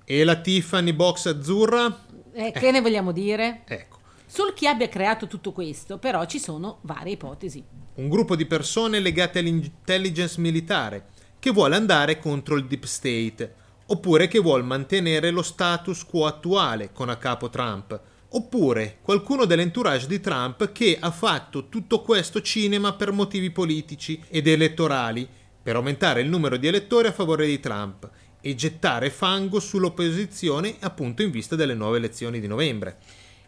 E 0.04 0.24
la 0.26 0.36
Tiffany 0.36 0.91
Box 0.91 1.28
azzurra? 1.28 2.06
Eh, 2.34 2.52
che 2.52 2.72
ne 2.72 2.82
vogliamo 2.82 3.13
dire? 3.13 3.62
Ecco. 3.65 3.98
Sul 4.26 4.54
chi 4.54 4.67
abbia 4.67 4.89
creato 4.89 5.28
tutto 5.28 5.54
questo, 5.54 5.98
però, 5.98 6.26
ci 6.26 6.38
sono 6.38 6.80
varie 6.82 7.13
ipotesi. 7.13 7.63
un 7.95 8.10
gruppo 8.10 8.36
di 8.36 8.45
persone 8.45 9.00
legate 9.00 9.39
all'intelligence 9.39 10.39
militare 10.39 11.08
che 11.39 11.52
vuole 11.52 11.76
andare 11.76 12.19
contro 12.19 12.56
il 12.56 12.65
deep 12.65 12.84
state, 12.84 13.56
oppure 13.86 14.28
che 14.28 14.39
vuole 14.39 14.63
mantenere 14.63 15.32
lo 15.32 15.41
status 15.41 16.04
quo 16.04 16.26
attuale 16.26 16.91
con 16.91 17.10
a 17.10 17.15
capo 17.15 17.50
Trump, 17.50 18.00
oppure 18.31 18.97
qualcuno 19.01 19.45
dell'entourage 19.45 20.07
di 20.07 20.19
Trump 20.19 20.71
che 20.71 20.97
ha 20.99 21.11
fatto 21.11 21.67
tutto 21.67 22.01
questo 22.01 22.41
cinema 22.41 22.93
per 22.93 23.11
motivi 23.11 23.49
politici 23.49 24.21
ed 24.29 24.47
elettorali, 24.47 25.27
per 25.61 25.75
aumentare 25.75 26.21
il 26.21 26.29
numero 26.29 26.57
di 26.57 26.67
elettori 26.67 27.07
a 27.07 27.11
favore 27.11 27.47
di 27.47 27.59
Trump 27.59 28.09
e 28.41 28.55
gettare 28.55 29.09
fango 29.09 29.59
sull'opposizione 29.59 30.75
appunto 30.79 31.21
in 31.21 31.31
vista 31.31 31.55
delle 31.55 31.73
nuove 31.73 31.97
elezioni 31.97 32.39
di 32.39 32.47
novembre. 32.47 32.97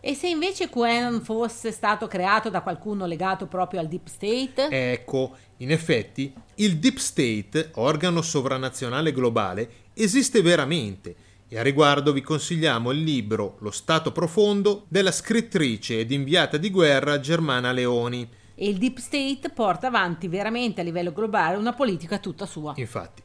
E 0.04 0.16
se 0.16 0.28
invece 0.28 0.68
QAnon 0.68 1.22
fosse 1.22 1.72
stato 1.72 2.08
creato 2.08 2.50
da 2.50 2.62
qualcuno 2.62 3.06
legato 3.06 3.46
proprio 3.46 3.80
al 3.80 3.88
Deep 3.88 4.08
State? 4.08 4.68
Ecco, 4.70 5.38
in 5.58 5.70
effetti, 5.70 6.34
il 6.56 6.78
Deep 6.80 6.98
State, 6.98 7.70
organo 7.76 8.24
sovranazionale 8.24 9.12
globale, 9.12 9.70
esiste 9.94 10.42
veramente 10.42 11.16
e 11.54 11.60
a 11.60 11.64
riguardo 11.64 12.14
vi 12.14 12.22
consigliamo 12.22 12.92
il 12.92 13.04
libro 13.04 13.58
Lo 13.60 13.72
Stato 13.72 14.14
Profondo 14.14 14.86
della 14.88 15.12
scrittrice 15.12 16.00
ed 16.00 16.10
inviata 16.12 16.56
di 16.56 16.70
guerra 16.70 17.20
Germana 17.20 17.74
Leoni. 17.74 18.26
E 18.56 18.70
il 18.70 18.78
Deep 18.78 19.00
State 19.00 19.50
porta 19.54 19.88
avanti 19.88 20.30
veramente 20.30 20.80
a 20.80 20.84
livello 20.86 21.12
globale 21.12 21.58
una 21.58 21.74
politica 21.74 22.20
tutta 22.20 22.46
sua. 22.46 22.72
Infatti, 22.78 23.22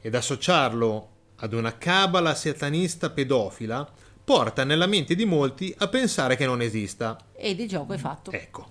ed 0.00 0.14
associarlo 0.14 1.08
ad 1.36 1.52
una 1.52 1.76
cabala 1.76 2.34
satanista 2.34 3.10
pedofila 3.10 3.86
porta 4.24 4.64
nella 4.64 4.86
mente 4.86 5.14
di 5.14 5.26
molti 5.26 5.74
a 5.76 5.88
pensare 5.88 6.34
che 6.36 6.46
non 6.46 6.62
esista. 6.62 7.18
E 7.34 7.54
di 7.54 7.66
gioco 7.66 7.92
è 7.92 7.98
fatto. 7.98 8.30
Ecco, 8.30 8.68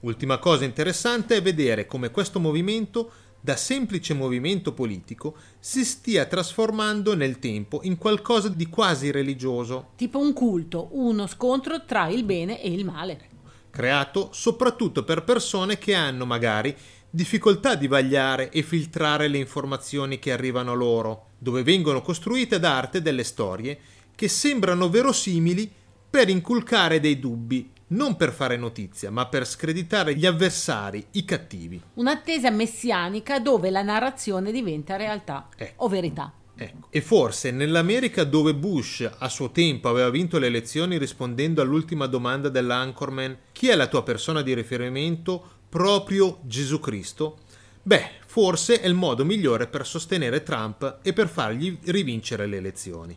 ultima 0.00 0.38
cosa 0.38 0.64
interessante 0.64 1.36
è 1.36 1.42
vedere 1.42 1.84
come 1.84 2.10
questo 2.10 2.40
movimento, 2.40 3.12
da 3.46 3.54
semplice 3.54 4.12
movimento 4.12 4.72
politico, 4.72 5.36
si 5.60 5.84
stia 5.84 6.24
trasformando 6.24 7.14
nel 7.14 7.38
tempo 7.38 7.78
in 7.84 7.96
qualcosa 7.96 8.48
di 8.48 8.66
quasi 8.66 9.12
religioso, 9.12 9.90
Tipo 9.94 10.18
un 10.18 10.32
culto, 10.32 10.88
uno 10.90 11.28
scontro 11.28 11.84
tra 11.84 12.08
il 12.08 12.24
bene 12.24 12.60
e 12.60 12.72
il 12.72 12.84
male. 12.84 13.28
creato 13.70 14.30
soprattutto 14.32 15.04
per 15.04 15.22
persone 15.22 15.78
che 15.78 15.94
hanno 15.94 16.26
magari 16.26 16.74
difficoltà 17.08 17.76
di 17.76 17.86
vagliare 17.86 18.50
e 18.50 18.62
filtrare 18.62 19.28
le 19.28 19.38
informazioni 19.38 20.18
che 20.18 20.32
arrivano 20.32 20.72
a 20.72 20.74
loro, 20.74 21.26
dove 21.38 21.62
vengono 21.62 22.02
costruite 22.02 22.56
ad 22.56 22.64
arte 22.64 23.00
delle 23.00 23.22
storie 23.22 23.78
che 24.16 24.26
sembrano 24.26 24.88
verosimili 24.90 25.72
per 26.10 26.28
inculcare 26.30 26.98
dei 26.98 27.20
dubbi, 27.20 27.70
non 27.88 28.16
per 28.16 28.32
fare 28.32 28.56
notizia, 28.56 29.10
ma 29.10 29.26
per 29.26 29.46
screditare 29.46 30.14
gli 30.16 30.26
avversari, 30.26 31.06
i 31.12 31.24
cattivi. 31.24 31.80
Un'attesa 31.94 32.50
messianica 32.50 33.38
dove 33.38 33.70
la 33.70 33.82
narrazione 33.82 34.50
diventa 34.50 34.96
realtà 34.96 35.48
Ecco. 35.56 35.84
o 35.84 35.88
verità. 35.88 36.32
Ecco. 36.58 36.86
E 36.90 37.00
forse 37.02 37.50
nell'America 37.50 38.24
dove 38.24 38.54
Bush 38.54 39.08
a 39.18 39.28
suo 39.28 39.50
tempo 39.50 39.88
aveva 39.88 40.08
vinto 40.08 40.38
le 40.38 40.46
elezioni 40.46 40.96
rispondendo 40.96 41.60
all'ultima 41.60 42.06
domanda 42.06 42.48
dell'Anchorman 42.48 43.36
chi 43.52 43.68
è 43.68 43.74
la 43.74 43.88
tua 43.88 44.02
persona 44.02 44.40
di 44.40 44.54
riferimento? 44.54 45.44
Proprio 45.68 46.38
Gesù 46.42 46.80
Cristo? 46.80 47.40
Beh, 47.82 48.10
forse 48.26 48.80
è 48.80 48.86
il 48.86 48.94
modo 48.94 49.24
migliore 49.24 49.66
per 49.66 49.86
sostenere 49.86 50.42
Trump 50.42 50.98
e 51.02 51.12
per 51.12 51.28
fargli 51.28 51.78
rivincere 51.84 52.46
le 52.46 52.56
elezioni. 52.56 53.16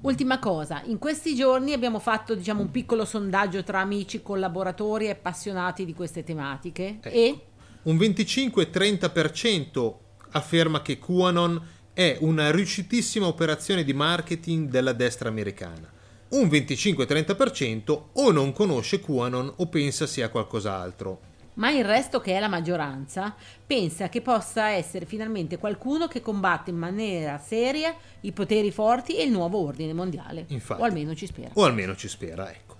Ultima 0.00 0.38
cosa, 0.38 0.80
in 0.84 0.98
questi 0.98 1.34
giorni 1.34 1.72
abbiamo 1.72 1.98
fatto 1.98 2.36
diciamo 2.36 2.62
un 2.62 2.70
piccolo 2.70 3.04
sondaggio 3.04 3.64
tra 3.64 3.80
amici, 3.80 4.22
collaboratori 4.22 5.06
e 5.06 5.10
appassionati 5.10 5.84
di 5.84 5.92
queste 5.92 6.22
tematiche 6.22 6.98
Ecco. 7.00 7.08
e 7.08 7.40
Un 7.82 7.96
25-30% 7.96 9.94
afferma 10.30 10.82
che 10.82 10.98
QAnon 10.98 11.60
è 11.92 12.16
una 12.20 12.52
riuscitissima 12.52 13.26
operazione 13.26 13.82
di 13.82 13.92
marketing 13.92 14.68
della 14.68 14.92
destra 14.92 15.28
americana. 15.28 15.90
Un 16.28 16.46
25-30% 16.46 18.02
o 18.12 18.30
non 18.30 18.52
conosce 18.52 19.00
QAnon 19.00 19.52
o 19.56 19.66
pensa 19.66 20.06
sia 20.06 20.28
qualcos'altro. 20.28 21.27
Ma 21.58 21.70
il 21.70 21.84
resto 21.84 22.20
che 22.20 22.36
è 22.36 22.40
la 22.40 22.48
maggioranza 22.48 23.34
pensa 23.66 24.08
che 24.08 24.22
possa 24.22 24.70
essere 24.70 25.06
finalmente 25.06 25.58
qualcuno 25.58 26.08
che 26.08 26.20
combatte 26.20 26.70
in 26.70 26.76
maniera 26.76 27.38
seria 27.38 27.94
i 28.20 28.32
poteri 28.32 28.70
forti 28.70 29.16
e 29.16 29.24
il 29.24 29.30
nuovo 29.30 29.58
ordine 29.58 29.92
mondiale. 29.92 30.44
Infatti. 30.48 30.80
O 30.80 30.84
almeno 30.84 31.14
ci 31.14 31.26
spera. 31.26 31.50
O 31.54 31.64
almeno 31.64 31.94
ci 31.94 32.08
spera, 32.08 32.50
ecco. 32.50 32.76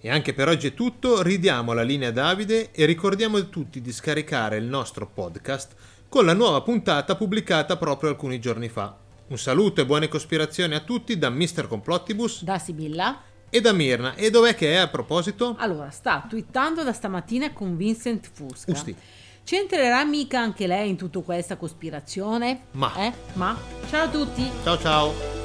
E 0.00 0.10
anche 0.10 0.32
per 0.32 0.48
oggi 0.48 0.68
è 0.68 0.74
tutto, 0.74 1.22
ridiamo 1.22 1.72
la 1.72 1.82
linea 1.82 2.10
a 2.10 2.12
Davide 2.12 2.70
e 2.70 2.84
ricordiamo 2.84 3.36
a 3.36 3.42
tutti 3.42 3.80
di 3.80 3.90
scaricare 3.90 4.56
il 4.56 4.64
nostro 4.64 5.06
podcast 5.06 5.74
con 6.08 6.24
la 6.24 6.34
nuova 6.34 6.62
puntata 6.62 7.16
pubblicata 7.16 7.76
proprio 7.76 8.10
alcuni 8.10 8.40
giorni 8.40 8.68
fa. 8.68 8.96
Un 9.28 9.38
saluto 9.38 9.80
e 9.80 9.86
buone 9.86 10.08
cospirazioni 10.08 10.74
a 10.74 10.80
tutti 10.80 11.18
da 11.18 11.30
Mr. 11.30 11.66
Complottibus 11.66 12.44
Da 12.44 12.58
Sibilla. 12.58 13.20
E 13.50 13.60
da 13.60 13.72
Mirna. 13.72 14.14
E 14.14 14.30
dov'è 14.30 14.54
che 14.54 14.74
è 14.74 14.76
a 14.76 14.88
proposito? 14.88 15.56
Allora, 15.58 15.90
sta 15.90 16.24
twittando 16.28 16.82
da 16.82 16.92
stamattina 16.92 17.52
con 17.52 17.76
Vincent 17.76 18.28
Fusca. 18.32 18.72
Usti. 18.72 18.96
Ci 19.44 19.56
entrerà 19.56 20.04
mica 20.04 20.40
anche 20.40 20.66
lei 20.66 20.90
in 20.90 20.96
tutta 20.96 21.20
questa 21.20 21.56
cospirazione? 21.56 22.64
Ma. 22.72 22.94
Eh? 22.96 23.12
Ma? 23.34 23.58
Ciao 23.88 24.04
a 24.04 24.08
tutti! 24.08 24.50
Ciao 24.62 24.78
ciao! 24.78 25.38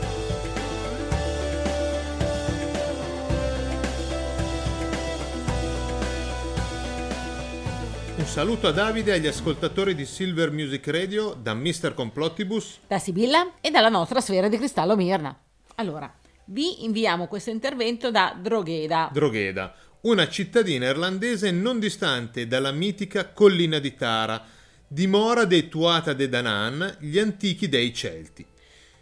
Un 8.15 8.25
saluto 8.25 8.67
a 8.67 8.71
Davide 8.71 9.11
e 9.11 9.15
agli 9.15 9.27
ascoltatori 9.27 9.95
di 9.95 10.05
Silver 10.05 10.51
Music 10.51 10.85
Radio 10.87 11.33
da 11.33 11.53
Mr. 11.53 11.93
Complottibus. 11.93 12.79
Da 12.87 12.99
Sibilla 12.99 13.53
e 13.61 13.71
dalla 13.71 13.89
nostra 13.89 14.21
sfera 14.21 14.47
di 14.49 14.57
cristallo 14.57 14.95
Mirna. 14.95 15.37
Allora, 15.75 16.13
vi 16.45 16.83
inviamo 16.83 17.27
questo 17.27 17.49
intervento 17.49 18.11
da 18.11 18.37
Drogheda. 18.39 19.09
Drogheda, 19.11 19.73
una 20.01 20.27
cittadina 20.27 20.87
irlandese 20.87 21.51
non 21.51 21.79
distante 21.79 22.47
dalla 22.47 22.71
mitica 22.71 23.29
collina 23.29 23.79
di 23.79 23.95
Tara, 23.95 24.43
dimora 24.87 25.45
dei 25.45 25.69
Tuata 25.69 26.13
de 26.13 26.27
Danann, 26.29 26.83
gli 26.99 27.17
antichi 27.17 27.69
dei 27.69 27.93
Celti. 27.93 28.45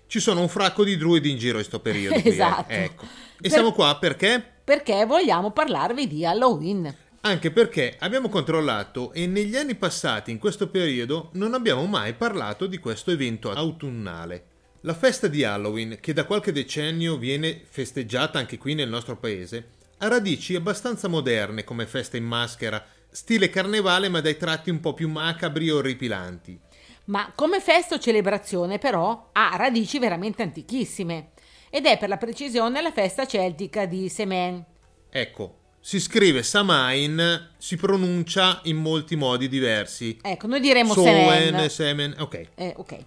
Ci 0.08 0.20
sono 0.20 0.42
un 0.42 0.50
fracco 0.50 0.84
di 0.84 0.98
druidi 0.98 1.32
in 1.32 1.38
giro 1.38 1.58
in 1.58 1.64
questo 1.66 1.80
periodo. 1.80 2.20
qui, 2.20 2.30
eh. 2.30 2.34
Esatto. 2.34 2.72
Ecco. 2.72 3.06
E 3.06 3.08
Per- 3.42 3.52
siamo 3.52 3.72
qua 3.72 3.98
perché? 3.98 4.44
Perché 4.64 5.06
vogliamo 5.06 5.52
parlarvi 5.52 6.08
di 6.08 6.26
Halloween. 6.26 6.96
Anche 7.22 7.52
perché 7.52 7.96
abbiamo 8.00 8.30
controllato 8.30 9.14
e 9.14 9.28
negli 9.28 9.56
anni 9.56 9.76
passati 9.76 10.32
in 10.32 10.40
questo 10.40 10.70
periodo 10.70 11.30
non 11.34 11.54
abbiamo 11.54 11.86
mai 11.86 12.14
parlato 12.14 12.66
di 12.68 12.78
questo 12.78 13.12
evento 13.12 13.52
autunnale. 13.52 14.46
La 14.84 14.96
festa 14.96 15.28
di 15.28 15.44
Halloween, 15.44 16.00
che 16.02 16.12
da 16.12 16.26
qualche 16.26 16.52
decennio 16.52 17.16
viene 17.18 17.62
festeggiata 17.70 18.40
anche 18.40 18.58
qui 18.58 18.74
nel 18.74 18.90
nostro 18.90 19.16
paese, 19.16 19.74
ha 20.00 20.08
radici 20.08 20.56
abbastanza 20.56 21.08
moderne 21.08 21.64
come 21.64 21.86
festa 21.86 22.18
in 22.18 22.24
maschera, 22.24 22.84
stile 23.12 23.52
carnevale 23.52 24.10
ma 24.10 24.22
dai 24.22 24.38
tratti 24.38 24.72
un 24.72 24.80
po' 24.80 24.96
più 24.96 25.08
macabri 25.08 25.68
e 25.68 25.72
orripilanti. 25.72 26.60
Ma 27.06 27.32
come 27.36 27.62
festa 27.62 27.94
o 27.94 28.00
celebrazione, 28.00 28.80
però, 28.80 29.30
ha 29.34 29.56
radici 29.56 30.00
veramente 30.00 30.42
antichissime. 30.42 31.30
Ed 31.70 31.86
è 31.86 32.00
per 32.00 32.10
la 32.10 32.18
precisione 32.18 32.82
la 32.82 32.92
festa 32.92 33.28
celtica 33.28 33.86
di 33.86 34.10
Semen. 34.10 34.66
Ecco, 35.12 35.58
si 35.80 36.00
scrive 36.00 36.42
Samain, 36.42 37.52
si 37.56 37.76
pronuncia 37.76 38.62
in 38.64 38.78
molti 38.78 39.16
modi 39.16 39.48
diversi. 39.48 40.18
Ecco, 40.24 40.48
noi 40.48 40.60
diremo 40.60 40.94
Sowen, 40.94 41.44
Semen. 41.44 41.70
Semen, 41.70 42.16
ok. 42.18 42.48
Eh, 42.56 42.74
ok. 42.78 43.06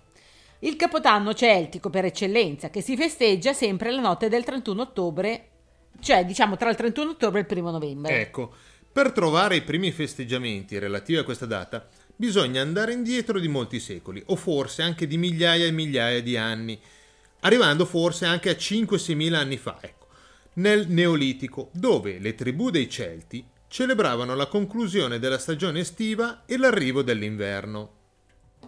Il 0.65 0.77
capodanno 0.77 1.35
celtico 1.35 1.91
per 1.91 2.07
eccellenza, 2.07 2.71
che 2.71 2.81
si 2.81 2.97
festeggia 2.97 3.53
sempre 3.53 3.91
la 3.91 4.01
notte 4.01 4.31
del 4.31 4.45
31 4.45 4.81
ottobre, 4.81 5.49
cioè 6.01 6.25
diciamo 6.25 6.57
tra 6.57 6.71
il 6.71 6.77
31 6.77 7.11
ottobre 7.11 7.41
e 7.47 7.47
il 7.55 7.59
1 7.61 7.71
novembre. 7.71 8.19
Ecco, 8.19 8.51
per 8.91 9.13
trovare 9.13 9.57
i 9.57 9.63
primi 9.63 9.93
festeggiamenti 9.93 10.79
relativi 10.79 11.19
a 11.19 11.23
questa 11.23 11.45
data 11.45 11.87
bisogna 12.17 12.63
andare 12.63 12.95
indietro 12.95 13.39
di 13.39 13.49
molti 13.49 13.79
secoli, 13.79 14.23
o 14.29 14.37
forse 14.37 14.81
anche 14.81 15.07
di 15.07 15.19
migliaia 15.19 15.67
e 15.67 15.71
migliaia 15.71 16.23
di 16.23 16.39
anni, 16.39 16.81
arrivando 17.41 17.85
forse 17.85 18.25
anche 18.25 18.49
a 18.49 18.55
5-6 18.55 19.15
mila 19.15 19.41
anni 19.41 19.59
fa, 19.59 19.77
ecco, 19.83 20.07
nel 20.55 20.89
Neolitico, 20.89 21.69
dove 21.75 22.19
le 22.19 22.35
tribù 22.35 22.71
dei 22.71 22.89
Celti 22.89 23.47
celebravano 23.69 24.35
la 24.35 24.47
conclusione 24.47 25.19
della 25.19 25.39
stagione 25.39 25.81
estiva 25.81 26.45
e 26.47 26.57
l'arrivo 26.57 27.03
dell'inverno. 27.03 28.04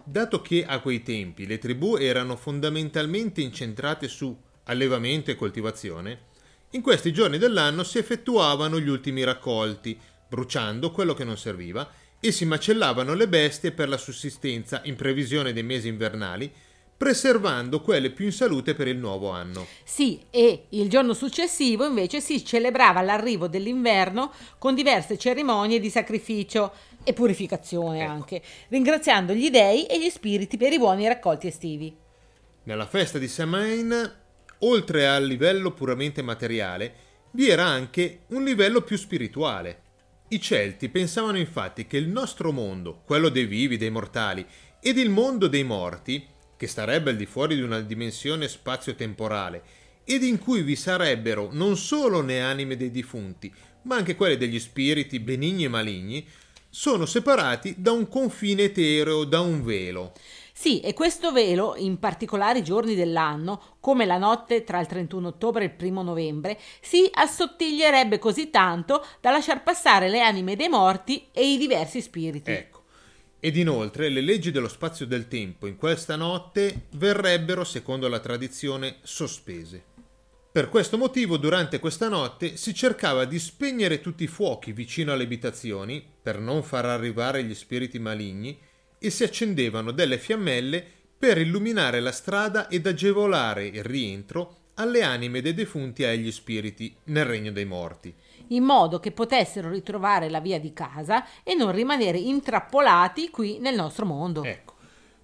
Dato 0.09 0.41
che 0.41 0.63
a 0.65 0.79
quei 0.79 1.03
tempi 1.03 1.45
le 1.45 1.57
tribù 1.57 1.97
erano 1.97 2.37
fondamentalmente 2.37 3.41
incentrate 3.41 4.07
su 4.07 4.33
allevamento 4.63 5.31
e 5.31 5.35
coltivazione, 5.35 6.19
in 6.71 6.81
questi 6.81 7.11
giorni 7.11 7.37
dell'anno 7.37 7.83
si 7.83 7.97
effettuavano 7.97 8.79
gli 8.79 8.87
ultimi 8.87 9.25
raccolti, 9.25 9.99
bruciando 10.29 10.91
quello 10.91 11.13
che 11.13 11.25
non 11.25 11.37
serviva, 11.37 11.89
e 12.21 12.31
si 12.31 12.45
macellavano 12.45 13.15
le 13.15 13.27
bestie 13.27 13.73
per 13.73 13.89
la 13.89 13.97
sussistenza 13.97 14.79
in 14.85 14.95
previsione 14.95 15.51
dei 15.51 15.63
mesi 15.63 15.89
invernali, 15.89 16.49
preservando 16.95 17.81
quelle 17.81 18.09
più 18.09 18.25
in 18.25 18.31
salute 18.31 18.75
per 18.75 18.87
il 18.87 18.97
nuovo 18.97 19.29
anno. 19.29 19.67
Sì, 19.83 20.21
e 20.31 20.67
il 20.69 20.89
giorno 20.89 21.13
successivo 21.13 21.85
invece 21.85 22.21
si 22.21 22.43
celebrava 22.45 23.01
l'arrivo 23.01 23.47
dell'inverno 23.47 24.31
con 24.57 24.73
diverse 24.73 25.17
cerimonie 25.17 25.81
di 25.81 25.89
sacrificio 25.89 26.71
e 27.07 27.13
purificazione 27.13 28.01
Ecco. 28.01 28.11
anche, 28.11 28.41
ringraziando 28.67 29.31
gli 29.33 29.49
dei 29.49 29.85
e 29.85 29.97
gli 29.97 30.09
spiriti 30.09 30.57
per 30.57 30.73
i 30.73 30.77
buoni 30.77 31.07
raccolti 31.07 31.47
estivi. 31.47 31.95
Nella 32.63 32.85
festa 32.85 33.17
di 33.17 33.29
Samain, 33.29 34.13
oltre 34.59 35.07
al 35.07 35.25
livello 35.25 35.71
puramente 35.71 36.21
materiale, 36.21 36.93
vi 37.31 37.47
era 37.47 37.63
anche 37.63 38.23
un 38.27 38.43
livello 38.43 38.81
più 38.81 38.97
spirituale. 38.97 39.83
I 40.27 40.41
Celti 40.41 40.89
pensavano 40.89 41.37
infatti 41.37 41.87
che 41.87 41.95
il 41.95 42.09
nostro 42.09 42.51
mondo, 42.51 43.03
quello 43.05 43.29
dei 43.29 43.45
vivi, 43.45 43.77
dei 43.77 43.89
mortali, 43.89 44.45
ed 44.81 44.97
il 44.97 45.09
mondo 45.09 45.47
dei 45.47 45.63
morti, 45.63 46.27
che 46.57 46.67
starebbe 46.67 47.11
al 47.11 47.15
di 47.15 47.25
fuori 47.25 47.55
di 47.55 47.61
una 47.61 47.79
dimensione 47.79 48.49
spazio-temporale, 48.49 49.63
ed 50.03 50.23
in 50.23 50.39
cui 50.39 50.61
vi 50.61 50.75
sarebbero 50.75 51.47
non 51.53 51.77
solo 51.77 52.19
le 52.19 52.41
anime 52.41 52.75
dei 52.75 52.91
defunti, 52.91 53.53
ma 53.83 53.95
anche 53.95 54.15
quelle 54.15 54.35
degli 54.35 54.59
spiriti 54.59 55.21
benigni 55.21 55.63
e 55.63 55.69
maligni, 55.69 56.27
sono 56.77 57.07
separati 57.07 57.73
da 57.75 57.91
un 57.91 58.07
confine 58.07 58.65
etereo, 58.65 59.23
da 59.23 59.39
un 59.39 59.63
velo. 59.63 60.11
Sì, 60.53 60.79
e 60.79 60.93
questo 60.93 61.31
velo, 61.31 61.73
in 61.75 61.97
particolari 61.97 62.63
giorni 62.63 62.93
dell'anno, 62.93 63.77
come 63.79 64.05
la 64.05 64.19
notte 64.19 64.63
tra 64.63 64.79
il 64.79 64.85
31 64.85 65.27
ottobre 65.29 65.63
e 65.63 65.73
il 65.75 65.91
1 65.91 66.03
novembre, 66.03 66.59
si 66.79 67.09
assottiglierebbe 67.11 68.19
così 68.19 68.51
tanto 68.51 69.03
da 69.19 69.31
lasciar 69.31 69.63
passare 69.63 70.07
le 70.07 70.21
anime 70.21 70.55
dei 70.55 70.69
morti 70.69 71.29
e 71.31 71.51
i 71.51 71.57
diversi 71.57 71.99
spiriti. 71.99 72.51
Ecco. 72.51 72.83
Ed 73.39 73.57
inoltre 73.57 74.09
le 74.09 74.21
leggi 74.21 74.51
dello 74.51 74.67
spazio 74.67 75.05
e 75.05 75.07
del 75.07 75.27
tempo 75.27 75.65
in 75.65 75.77
questa 75.77 76.15
notte 76.15 76.89
verrebbero, 76.91 77.63
secondo 77.63 78.07
la 78.07 78.19
tradizione, 78.19 78.97
sospese. 79.01 79.96
Per 80.57 80.69
questo 80.69 80.97
motivo, 80.97 81.37
durante 81.37 81.77
questa 81.77 82.09
notte 82.09 82.57
si 82.57 82.73
cercava 82.73 83.25
di 83.25 83.37
spegnere 83.37 84.01
tutti 84.01 84.23
i 84.23 84.27
fuochi 84.27 84.71
vicino 84.71 85.13
alle 85.13 85.25
abitazioni, 85.25 86.03
per 86.19 86.39
non 86.39 86.63
far 86.63 86.85
arrivare 86.85 87.43
gli 87.43 87.53
spiriti 87.53 87.99
maligni, 87.99 88.57
e 88.97 89.11
si 89.11 89.23
accendevano 89.23 89.91
delle 89.91 90.17
fiammelle 90.17 90.83
per 91.15 91.37
illuminare 91.37 91.99
la 91.99 92.11
strada 92.11 92.69
ed 92.69 92.87
agevolare 92.87 93.67
il 93.67 93.83
rientro 93.83 94.71
alle 94.77 95.03
anime 95.03 95.41
dei 95.41 95.53
defunti 95.53 96.01
e 96.01 96.07
agli 96.07 96.31
spiriti 96.31 96.91
nel 97.03 97.25
regno 97.25 97.51
dei 97.51 97.65
morti. 97.65 98.11
in 98.47 98.63
modo 98.63 98.99
che 98.99 99.11
potessero 99.11 99.69
ritrovare 99.69 100.27
la 100.27 100.39
via 100.39 100.59
di 100.59 100.73
casa 100.73 101.23
e 101.43 101.53
non 101.53 101.71
rimanere 101.71 102.17
intrappolati 102.17 103.29
qui 103.29 103.59
nel 103.59 103.75
nostro 103.75 104.07
mondo. 104.07 104.43
Ecco, 104.43 104.73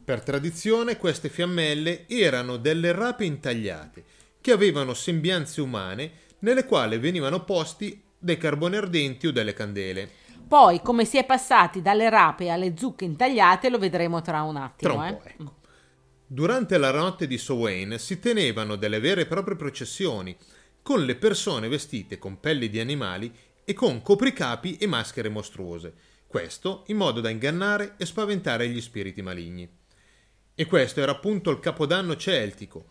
per 0.05 0.21
tradizione 0.21 0.97
queste 0.97 1.29
fiammelle 1.29 2.05
erano 2.07 2.57
delle 2.57 2.91
rape 2.91 3.25
intagliate 3.25 4.21
che 4.43 4.51
avevano 4.51 4.93
sembianze 4.93 5.61
umane 5.61 6.11
nelle 6.39 6.65
quali 6.65 6.97
venivano 6.97 7.45
posti 7.45 8.03
dei 8.17 8.35
carboni 8.37 8.75
ardenti 8.75 9.27
o 9.27 9.31
delle 9.31 9.53
candele. 9.53 10.09
Poi, 10.45 10.81
come 10.81 11.05
si 11.05 11.17
è 11.17 11.25
passati 11.25 11.81
dalle 11.81 12.09
rape 12.09 12.49
alle 12.49 12.73
zucche 12.75 13.05
intagliate, 13.05 13.69
lo 13.69 13.77
vedremo 13.77 14.21
tra 14.21 14.41
un 14.41 14.57
attimo. 14.57 14.93
Tra 14.93 15.01
un 15.01 15.07
eh. 15.07 15.21
ecco. 15.23 15.55
Durante 16.27 16.77
la 16.77 16.91
notte 16.91 17.25
di 17.25 17.37
Sowain 17.37 17.97
si 17.97 18.19
tenevano 18.19 18.75
delle 18.75 18.99
vere 18.99 19.21
e 19.21 19.27
proprie 19.27 19.55
processioni 19.55 20.35
con 20.81 21.05
le 21.05 21.15
persone 21.15 21.69
vestite 21.69 22.17
con 22.17 22.41
pelli 22.41 22.69
di 22.69 22.81
animali 22.81 23.33
e 23.63 23.73
con 23.73 24.01
copricapi 24.01 24.75
e 24.75 24.87
maschere 24.87 25.29
mostruose. 25.29 25.93
Questo 26.27 26.83
in 26.87 26.97
modo 26.97 27.21
da 27.21 27.29
ingannare 27.29 27.93
e 27.95 28.05
spaventare 28.05 28.67
gli 28.67 28.81
spiriti 28.81 29.21
maligni. 29.21 29.69
E 30.53 30.65
questo 30.65 30.99
era 30.99 31.13
appunto 31.13 31.49
il 31.49 31.61
capodanno 31.61 32.17
celtico, 32.17 32.87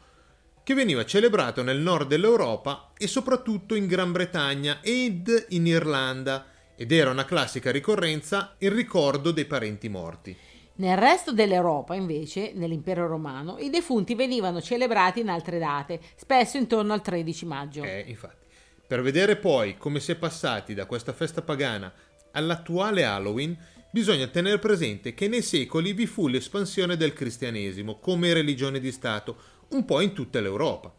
che 0.64 0.75
veniva 0.75 1.05
celebrato 1.05 1.62
nel 1.62 1.79
nord 1.79 2.09
dell'Europa 2.09 2.92
e 2.96 3.07
soprattutto 3.07 3.75
in 3.75 3.87
Gran 3.87 4.12
Bretagna 4.12 4.79
ed 4.81 5.46
in 5.51 5.66
Irlanda, 5.66 6.46
ed 6.77 6.92
era 6.92 7.11
una 7.11 7.25
classica 7.25 7.70
ricorrenza 7.70 8.55
in 8.59 8.75
ricordo 8.75 9.31
dei 9.31 9.44
parenti 9.44 9.88
morti. 9.88 10.37
Nel 10.75 10.96
resto 10.96 11.33
dell'Europa, 11.33 11.94
invece, 11.94 12.53
nell'impero 12.55 13.07
romano, 13.07 13.59
i 13.59 13.70
defunti 13.70 14.14
venivano 14.14 14.61
celebrati 14.61 15.20
in 15.20 15.29
altre 15.29 15.59
date, 15.59 16.01
spesso 16.16 16.57
intorno 16.57 16.92
al 16.92 17.03
13 17.03 17.44
maggio. 17.46 17.83
Eh, 17.83 18.05
infatti. 18.07 18.46
Per 18.87 19.03
vedere 19.03 19.37
poi 19.37 19.77
come 19.77 20.01
si 20.01 20.12
è 20.12 20.16
passati 20.16 20.75
da 20.75 20.87
questa 20.87 21.12
festa 21.12 21.42
pagana 21.42 21.92
all'attuale 22.33 23.05
Halloween, 23.05 23.57
bisogna 23.90 24.27
tenere 24.27 24.59
presente 24.59 25.12
che 25.14 25.29
nei 25.29 25.42
secoli 25.42 25.92
vi 25.92 26.07
fu 26.07 26.27
l'espansione 26.27 26.96
del 26.96 27.12
cristianesimo 27.12 27.98
come 27.98 28.33
religione 28.33 28.81
di 28.81 28.90
Stato 28.90 29.37
un 29.72 29.85
po' 29.85 30.00
in 30.00 30.12
tutta 30.12 30.40
l'Europa. 30.40 30.92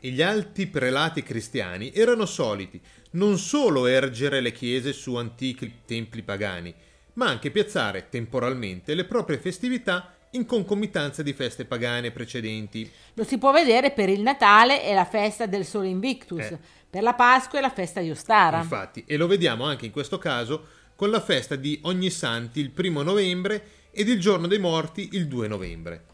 E 0.00 0.10
gli 0.10 0.22
alti 0.22 0.66
prelati 0.68 1.22
cristiani 1.22 1.92
erano 1.92 2.24
soliti 2.24 2.80
non 3.12 3.38
solo 3.38 3.86
ergere 3.86 4.40
le 4.40 4.52
chiese 4.52 4.92
su 4.92 5.16
antichi 5.16 5.80
templi 5.84 6.22
pagani, 6.22 6.72
ma 7.14 7.26
anche 7.26 7.50
piazzare 7.50 8.08
temporalmente 8.08 8.94
le 8.94 9.04
proprie 9.04 9.38
festività 9.38 10.14
in 10.32 10.44
concomitanza 10.44 11.22
di 11.22 11.32
feste 11.32 11.64
pagane 11.64 12.10
precedenti. 12.10 12.88
Lo 13.14 13.24
si 13.24 13.38
può 13.38 13.50
vedere 13.50 13.90
per 13.90 14.08
il 14.08 14.20
Natale 14.20 14.84
e 14.84 14.94
la 14.94 15.06
festa 15.06 15.46
del 15.46 15.64
Sole 15.64 15.88
Invictus, 15.88 16.44
Eh. 16.44 16.58
per 16.88 17.02
la 17.02 17.14
Pasqua 17.14 17.58
e 17.58 17.62
la 17.62 17.70
festa 17.70 18.00
di 18.00 18.10
Ostara. 18.10 18.58
Infatti, 18.58 19.04
e 19.06 19.16
lo 19.16 19.26
vediamo 19.26 19.64
anche 19.64 19.86
in 19.86 19.90
questo 19.90 20.18
caso 20.18 20.66
con 20.94 21.10
la 21.10 21.20
festa 21.20 21.56
di 21.56 21.78
Ogni 21.84 22.10
Santi 22.10 22.60
il 22.60 22.70
primo 22.70 23.02
novembre 23.02 23.86
ed 23.90 24.08
il 24.08 24.20
giorno 24.20 24.46
dei 24.46 24.58
morti 24.58 25.08
il 25.12 25.26
2 25.26 25.48
novembre. 25.48 26.04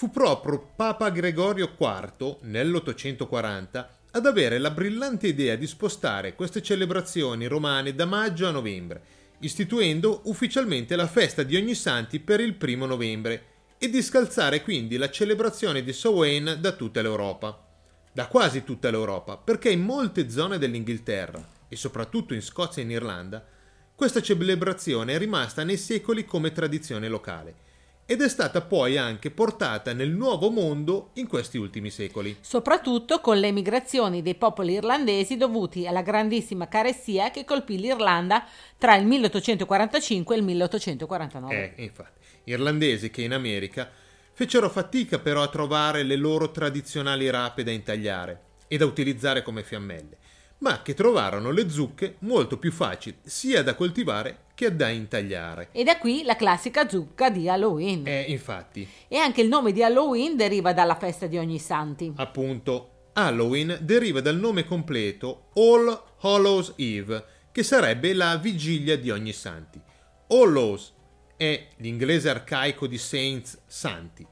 Fu 0.00 0.08
proprio 0.08 0.66
Papa 0.76 1.10
Gregorio 1.10 1.76
IV, 1.78 2.38
nell'840, 2.44 3.86
ad 4.12 4.24
avere 4.24 4.56
la 4.56 4.70
brillante 4.70 5.26
idea 5.26 5.56
di 5.56 5.66
spostare 5.66 6.34
queste 6.34 6.62
celebrazioni 6.62 7.44
romane 7.44 7.94
da 7.94 8.06
maggio 8.06 8.48
a 8.48 8.50
novembre, 8.50 9.02
istituendo 9.40 10.22
ufficialmente 10.24 10.96
la 10.96 11.06
festa 11.06 11.42
di 11.42 11.54
Ogni 11.54 11.74
Santi 11.74 12.18
per 12.18 12.40
il 12.40 12.54
primo 12.54 12.86
novembre 12.86 13.44
e 13.76 13.90
di 13.90 14.00
scalzare 14.00 14.62
quindi 14.62 14.96
la 14.96 15.10
celebrazione 15.10 15.84
di 15.84 15.92
Samhain 15.92 16.56
da 16.58 16.72
tutta 16.72 17.02
l'Europa. 17.02 17.62
Da 18.10 18.26
quasi 18.26 18.64
tutta 18.64 18.88
l'Europa, 18.90 19.36
perché 19.36 19.68
in 19.68 19.82
molte 19.82 20.30
zone 20.30 20.56
dell'Inghilterra 20.56 21.46
e 21.68 21.76
soprattutto 21.76 22.32
in 22.32 22.40
Scozia 22.40 22.80
e 22.80 22.86
in 22.86 22.92
Irlanda, 22.92 23.46
questa 23.94 24.22
celebrazione 24.22 25.12
è 25.12 25.18
rimasta 25.18 25.62
nei 25.62 25.76
secoli 25.76 26.24
come 26.24 26.52
tradizione 26.52 27.06
locale 27.06 27.68
ed 28.10 28.22
è 28.22 28.28
stata 28.28 28.60
poi 28.60 28.98
anche 28.98 29.30
portata 29.30 29.92
nel 29.92 30.10
nuovo 30.10 30.50
mondo 30.50 31.10
in 31.14 31.28
questi 31.28 31.58
ultimi 31.58 31.90
secoli. 31.90 32.38
Soprattutto 32.40 33.20
con 33.20 33.38
le 33.38 33.52
migrazioni 33.52 34.20
dei 34.20 34.34
popoli 34.34 34.72
irlandesi 34.72 35.36
dovuti 35.36 35.86
alla 35.86 36.02
grandissima 36.02 36.66
carestia 36.66 37.30
che 37.30 37.44
colpì 37.44 37.78
l'Irlanda 37.78 38.44
tra 38.76 38.96
il 38.96 39.06
1845 39.06 40.34
e 40.34 40.38
il 40.38 40.44
1849. 40.44 41.74
Eh, 41.76 41.82
infatti, 41.84 42.26
irlandesi 42.50 43.10
che 43.10 43.22
in 43.22 43.32
America 43.32 43.88
fecero 44.32 44.68
fatica 44.68 45.20
però 45.20 45.42
a 45.42 45.48
trovare 45.48 46.02
le 46.02 46.16
loro 46.16 46.50
tradizionali 46.50 47.30
rape 47.30 47.62
da 47.62 47.70
intagliare 47.70 48.40
e 48.66 48.76
da 48.76 48.86
utilizzare 48.86 49.44
come 49.44 49.62
fiammelle 49.62 50.18
ma 50.60 50.82
che 50.82 50.94
trovarono 50.94 51.50
le 51.50 51.70
zucche 51.70 52.16
molto 52.20 52.58
più 52.58 52.70
facili 52.70 53.16
sia 53.22 53.62
da 53.62 53.74
coltivare 53.74 54.48
che 54.60 54.76
da 54.76 54.90
intagliare. 54.90 55.68
E 55.72 55.84
da 55.84 55.96
qui 55.96 56.22
la 56.22 56.36
classica 56.36 56.86
zucca 56.86 57.30
di 57.30 57.48
Halloween. 57.48 58.06
Eh, 58.06 58.26
infatti. 58.28 58.86
E 59.08 59.16
anche 59.16 59.40
il 59.40 59.48
nome 59.48 59.72
di 59.72 59.82
Halloween 59.82 60.36
deriva 60.36 60.74
dalla 60.74 60.96
festa 60.96 61.26
di 61.26 61.38
ogni 61.38 61.58
santi. 61.58 62.12
Appunto, 62.16 63.08
Halloween 63.14 63.78
deriva 63.80 64.20
dal 64.20 64.36
nome 64.36 64.66
completo 64.66 65.48
All 65.54 66.02
Hallows 66.20 66.74
Eve, 66.76 67.24
che 67.50 67.62
sarebbe 67.62 68.12
la 68.12 68.36
vigilia 68.36 68.98
di 68.98 69.10
ogni 69.10 69.32
santi. 69.32 69.80
Hallows 70.28 70.92
è 71.38 71.68
l'inglese 71.78 72.28
arcaico 72.28 72.86
di 72.86 72.98
Saints, 72.98 73.62
santi. 73.66 74.26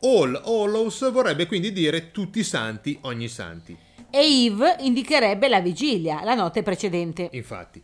All 0.00 0.34
Hallows 0.44 1.10
vorrebbe 1.10 1.46
quindi 1.46 1.72
dire 1.72 2.10
tutti 2.10 2.40
i 2.40 2.44
santi, 2.44 2.98
ogni 3.04 3.28
santi 3.28 3.74
e 4.14 4.44
Eve 4.44 4.76
indicherebbe 4.80 5.48
la 5.48 5.62
vigilia, 5.62 6.22
la 6.22 6.34
notte 6.34 6.62
precedente. 6.62 7.30
Infatti. 7.32 7.82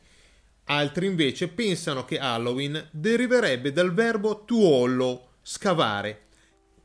Altri 0.70 1.06
invece 1.06 1.48
pensano 1.48 2.04
che 2.04 2.18
Halloween 2.18 2.88
deriverebbe 2.90 3.72
dal 3.72 3.94
verbo 3.94 4.44
to 4.44 5.30
scavare, 5.40 6.26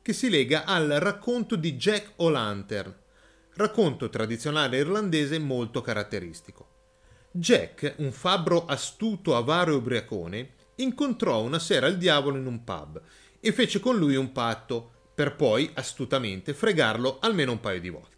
che 0.00 0.14
si 0.14 0.30
lega 0.30 0.64
al 0.64 0.88
racconto 0.88 1.54
di 1.54 1.74
Jack 1.74 2.12
O'Lantern, 2.16 2.94
racconto 3.56 4.08
tradizionale 4.08 4.78
irlandese 4.78 5.38
molto 5.38 5.82
caratteristico. 5.82 6.68
Jack, 7.30 7.96
un 7.98 8.10
fabbro 8.10 8.64
astuto, 8.64 9.36
avaro 9.36 9.72
e 9.72 9.76
ubriacone, 9.76 10.54
incontrò 10.76 11.42
una 11.42 11.58
sera 11.58 11.86
il 11.86 11.98
diavolo 11.98 12.38
in 12.38 12.46
un 12.46 12.64
pub 12.64 13.02
e 13.38 13.52
fece 13.52 13.80
con 13.80 13.98
lui 13.98 14.16
un 14.16 14.32
patto, 14.32 14.92
per 15.14 15.36
poi 15.36 15.70
astutamente 15.74 16.54
fregarlo 16.54 17.18
almeno 17.20 17.52
un 17.52 17.60
paio 17.60 17.80
di 17.80 17.90
volte. 17.90 18.13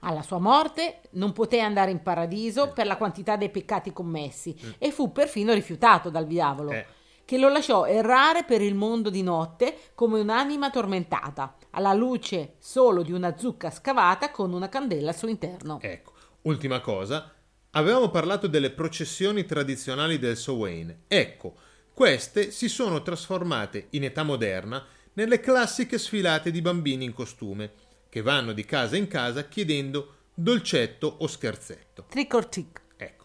Alla 0.00 0.22
sua 0.22 0.38
morte 0.38 1.00
non 1.12 1.32
poté 1.32 1.60
andare 1.60 1.90
in 1.90 2.02
paradiso 2.02 2.68
eh. 2.68 2.72
per 2.72 2.86
la 2.86 2.96
quantità 2.96 3.36
dei 3.36 3.50
peccati 3.50 3.92
commessi 3.92 4.56
mm. 4.58 4.70
e 4.78 4.90
fu 4.92 5.12
perfino 5.12 5.52
rifiutato 5.52 6.08
dal 6.08 6.26
diavolo, 6.26 6.70
eh. 6.70 6.86
che 7.24 7.38
lo 7.38 7.48
lasciò 7.48 7.84
errare 7.84 8.44
per 8.44 8.62
il 8.62 8.74
mondo 8.74 9.10
di 9.10 9.22
notte 9.22 9.76
come 9.94 10.20
un'anima 10.20 10.70
tormentata, 10.70 11.56
alla 11.70 11.92
luce 11.92 12.54
solo 12.58 13.02
di 13.02 13.12
una 13.12 13.36
zucca 13.36 13.70
scavata 13.70 14.30
con 14.30 14.52
una 14.52 14.68
candela 14.68 15.10
al 15.10 15.16
suo 15.16 15.28
interno. 15.28 15.78
Ecco, 15.82 16.12
ultima 16.42 16.80
cosa, 16.80 17.34
avevamo 17.72 18.08
parlato 18.08 18.46
delle 18.46 18.70
processioni 18.70 19.44
tradizionali 19.44 20.18
del 20.18 20.36
Samhain. 20.36 21.02
Ecco, 21.06 21.54
queste 21.92 22.50
si 22.50 22.70
sono 22.70 23.02
trasformate 23.02 23.88
in 23.90 24.04
età 24.04 24.22
moderna 24.22 24.82
nelle 25.12 25.40
classiche 25.40 25.98
sfilate 25.98 26.50
di 26.50 26.62
bambini 26.62 27.04
in 27.04 27.12
costume 27.12 27.88
che 28.10 28.20
vanno 28.20 28.52
di 28.52 28.66
casa 28.66 28.96
in 28.96 29.06
casa 29.06 29.48
chiedendo 29.48 30.16
dolcetto 30.34 31.16
o 31.20 31.26
scherzetto. 31.26 32.06
Trick 32.10 32.34
or 32.34 32.46
trick. 32.46 32.80
Ecco, 32.96 33.24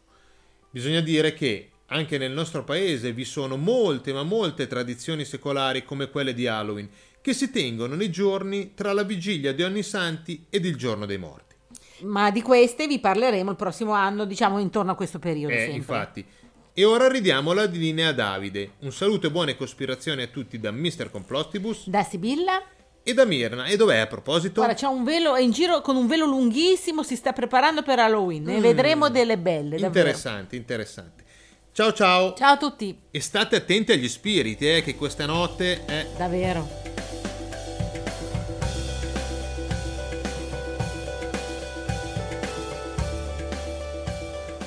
bisogna 0.69 1.02
dire 1.02 1.34
che 1.34 1.71
anche 1.88 2.17
nel 2.17 2.32
nostro 2.32 2.63
paese 2.63 3.12
vi 3.12 3.26
sono 3.26 3.58
molte 3.58 4.13
ma 4.13 4.24
molte 4.24 4.67
tradizioni 4.67 5.26
secolari 5.26 5.84
come 5.84 6.10
quelle 6.10 6.34
di 6.34 6.48
Halloween 6.48 6.89
che 7.19 7.34
si 7.34 7.50
tengono 7.52 7.95
nei 7.95 8.12
giorni 8.12 8.74
tra 8.76 8.93
la 8.93 9.04
vigilia 9.04 9.52
di 9.52 9.63
Ogni 9.63 9.84
Santi 9.84 10.45
ed 10.50 10.63
il 10.63 10.78
giorno 10.78 11.08
dei 11.08 11.17
morti. 11.17 11.56
Ma 12.02 12.30
di 12.30 12.41
queste 12.41 12.86
vi 12.86 13.00
parleremo 13.00 13.50
il 13.50 13.56
prossimo 13.56 13.93
anno, 13.93 14.26
diciamo 14.26 14.60
intorno 14.60 14.91
a 14.91 14.95
questo 14.95 15.17
periodo. 15.17 15.56
Eh, 15.56 15.58
sempre. 15.58 15.76
infatti. 15.76 16.26
E 16.74 16.84
ora 16.84 17.08
ridiamo 17.08 17.54
la 17.54 17.63
linea 17.63 18.10
a 18.10 18.13
Davide. 18.13 18.74
Un 18.82 18.91
saluto 18.91 19.28
e 19.28 19.32
buone 19.32 19.56
cospirazioni 19.56 20.21
a 20.21 20.28
tutti 20.28 20.60
da 20.60 20.71
Mr. 20.71 21.10
Complostibus. 21.10 21.88
Da 21.88 22.04
Sibilla 22.04 22.62
e 23.07 23.13
da 23.13 23.23
Mirna. 23.23 23.65
E 23.65 23.77
dov'è 23.77 23.99
a 23.99 24.07
proposito? 24.07 24.61
Guarda, 24.61 24.73
c'è 24.73 24.87
un 24.87 25.03
velo, 25.03 25.35
è 25.35 25.41
in 25.41 25.51
giro 25.51 25.81
con 25.81 25.95
un 25.95 26.07
velo 26.07 26.25
lunghissimo, 26.25 27.03
si 27.03 27.15
sta 27.15 27.33
preparando 27.33 27.83
per 27.83 27.99
Halloween. 27.99 28.43
Ne 28.43 28.57
mm, 28.57 28.61
vedremo 28.61 29.09
delle 29.09 29.37
belle. 29.37 29.77
Interessante, 29.77 30.55
interessante. 30.55 31.23
Ciao 31.71 31.93
ciao. 31.93 32.33
Ciao 32.33 32.53
a 32.53 32.57
tutti. 32.57 32.97
E 33.11 33.21
state 33.21 33.57
attenti 33.57 33.91
agli 33.91 34.09
spiriti, 34.09 34.67
eh, 34.67 34.81
che 34.81 34.95
questa 34.95 35.27
notte 35.27 35.85
è... 35.85 36.07
Davvero. 36.17 36.67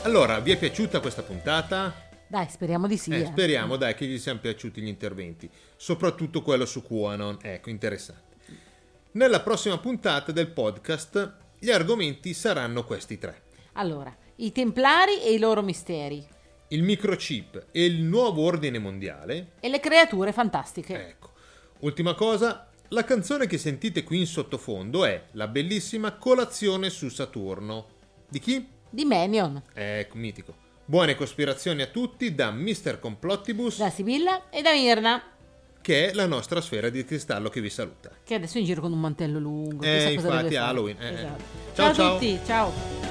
Allora, 0.02 0.38
vi 0.38 0.52
è 0.52 0.56
piaciuta 0.56 1.00
questa 1.00 1.22
puntata? 1.22 1.92
Dai, 2.28 2.46
speriamo 2.48 2.86
di 2.86 2.96
sì. 2.96 3.10
Eh, 3.10 3.22
eh. 3.22 3.26
Speriamo, 3.26 3.76
dai, 3.76 3.94
che 3.94 4.06
gli 4.06 4.18
siano 4.18 4.38
piaciuti 4.38 4.80
gli 4.80 4.86
interventi. 4.86 5.50
Soprattutto 5.76 6.40
quello 6.40 6.66
su 6.66 6.84
QAnon. 6.86 7.38
Ecco, 7.42 7.68
interessante. 7.68 8.27
Nella 9.12 9.40
prossima 9.40 9.78
puntata 9.78 10.32
del 10.32 10.50
podcast 10.50 11.36
gli 11.58 11.70
argomenti 11.70 12.34
saranno 12.34 12.84
questi 12.84 13.16
tre. 13.16 13.44
Allora, 13.72 14.14
i 14.36 14.52
Templari 14.52 15.22
e 15.22 15.32
i 15.32 15.38
loro 15.38 15.62
misteri. 15.62 16.26
Il 16.68 16.82
microchip 16.82 17.68
e 17.72 17.86
il 17.86 18.02
nuovo 18.02 18.42
ordine 18.42 18.78
mondiale. 18.78 19.52
E 19.60 19.70
le 19.70 19.80
creature 19.80 20.30
fantastiche. 20.32 21.08
Ecco. 21.08 21.30
Ultima 21.80 22.12
cosa, 22.12 22.68
la 22.88 23.04
canzone 23.04 23.46
che 23.46 23.56
sentite 23.56 24.04
qui 24.04 24.18
in 24.18 24.26
sottofondo 24.26 25.06
è 25.06 25.24
la 25.32 25.48
bellissima 25.48 26.16
Colazione 26.16 26.90
su 26.90 27.08
Saturno. 27.08 27.86
Di 28.28 28.40
chi? 28.40 28.68
Di 28.90 29.06
Menion. 29.06 29.62
Ecco, 29.72 30.16
mitico. 30.18 30.54
Buone 30.84 31.14
cospirazioni 31.14 31.80
a 31.80 31.86
tutti 31.86 32.34
da 32.34 32.50
Mr. 32.50 32.98
Complottibus, 33.00 33.78
da 33.78 33.90
Sibilla 33.90 34.50
e 34.50 34.60
da 34.60 34.72
Mirna, 34.72 35.22
che 35.88 36.10
è 36.10 36.12
la 36.12 36.26
nostra 36.26 36.60
sfera 36.60 36.90
di 36.90 37.02
cristallo 37.02 37.48
che 37.48 37.62
vi 37.62 37.70
saluta. 37.70 38.10
Che 38.22 38.34
adesso 38.34 38.58
è 38.58 38.60
in 38.60 38.66
giro 38.66 38.82
con 38.82 38.92
un 38.92 39.00
mantello 39.00 39.38
lungo. 39.38 39.82
Eh, 39.84 40.12
infatti 40.12 40.54
Halloween. 40.54 41.00
Eh, 41.00 41.14
esatto. 41.14 41.44
Ciao, 41.72 41.94
ciao 41.94 42.08
a 42.08 42.18
tutti, 42.18 42.38
ciao. 42.44 43.07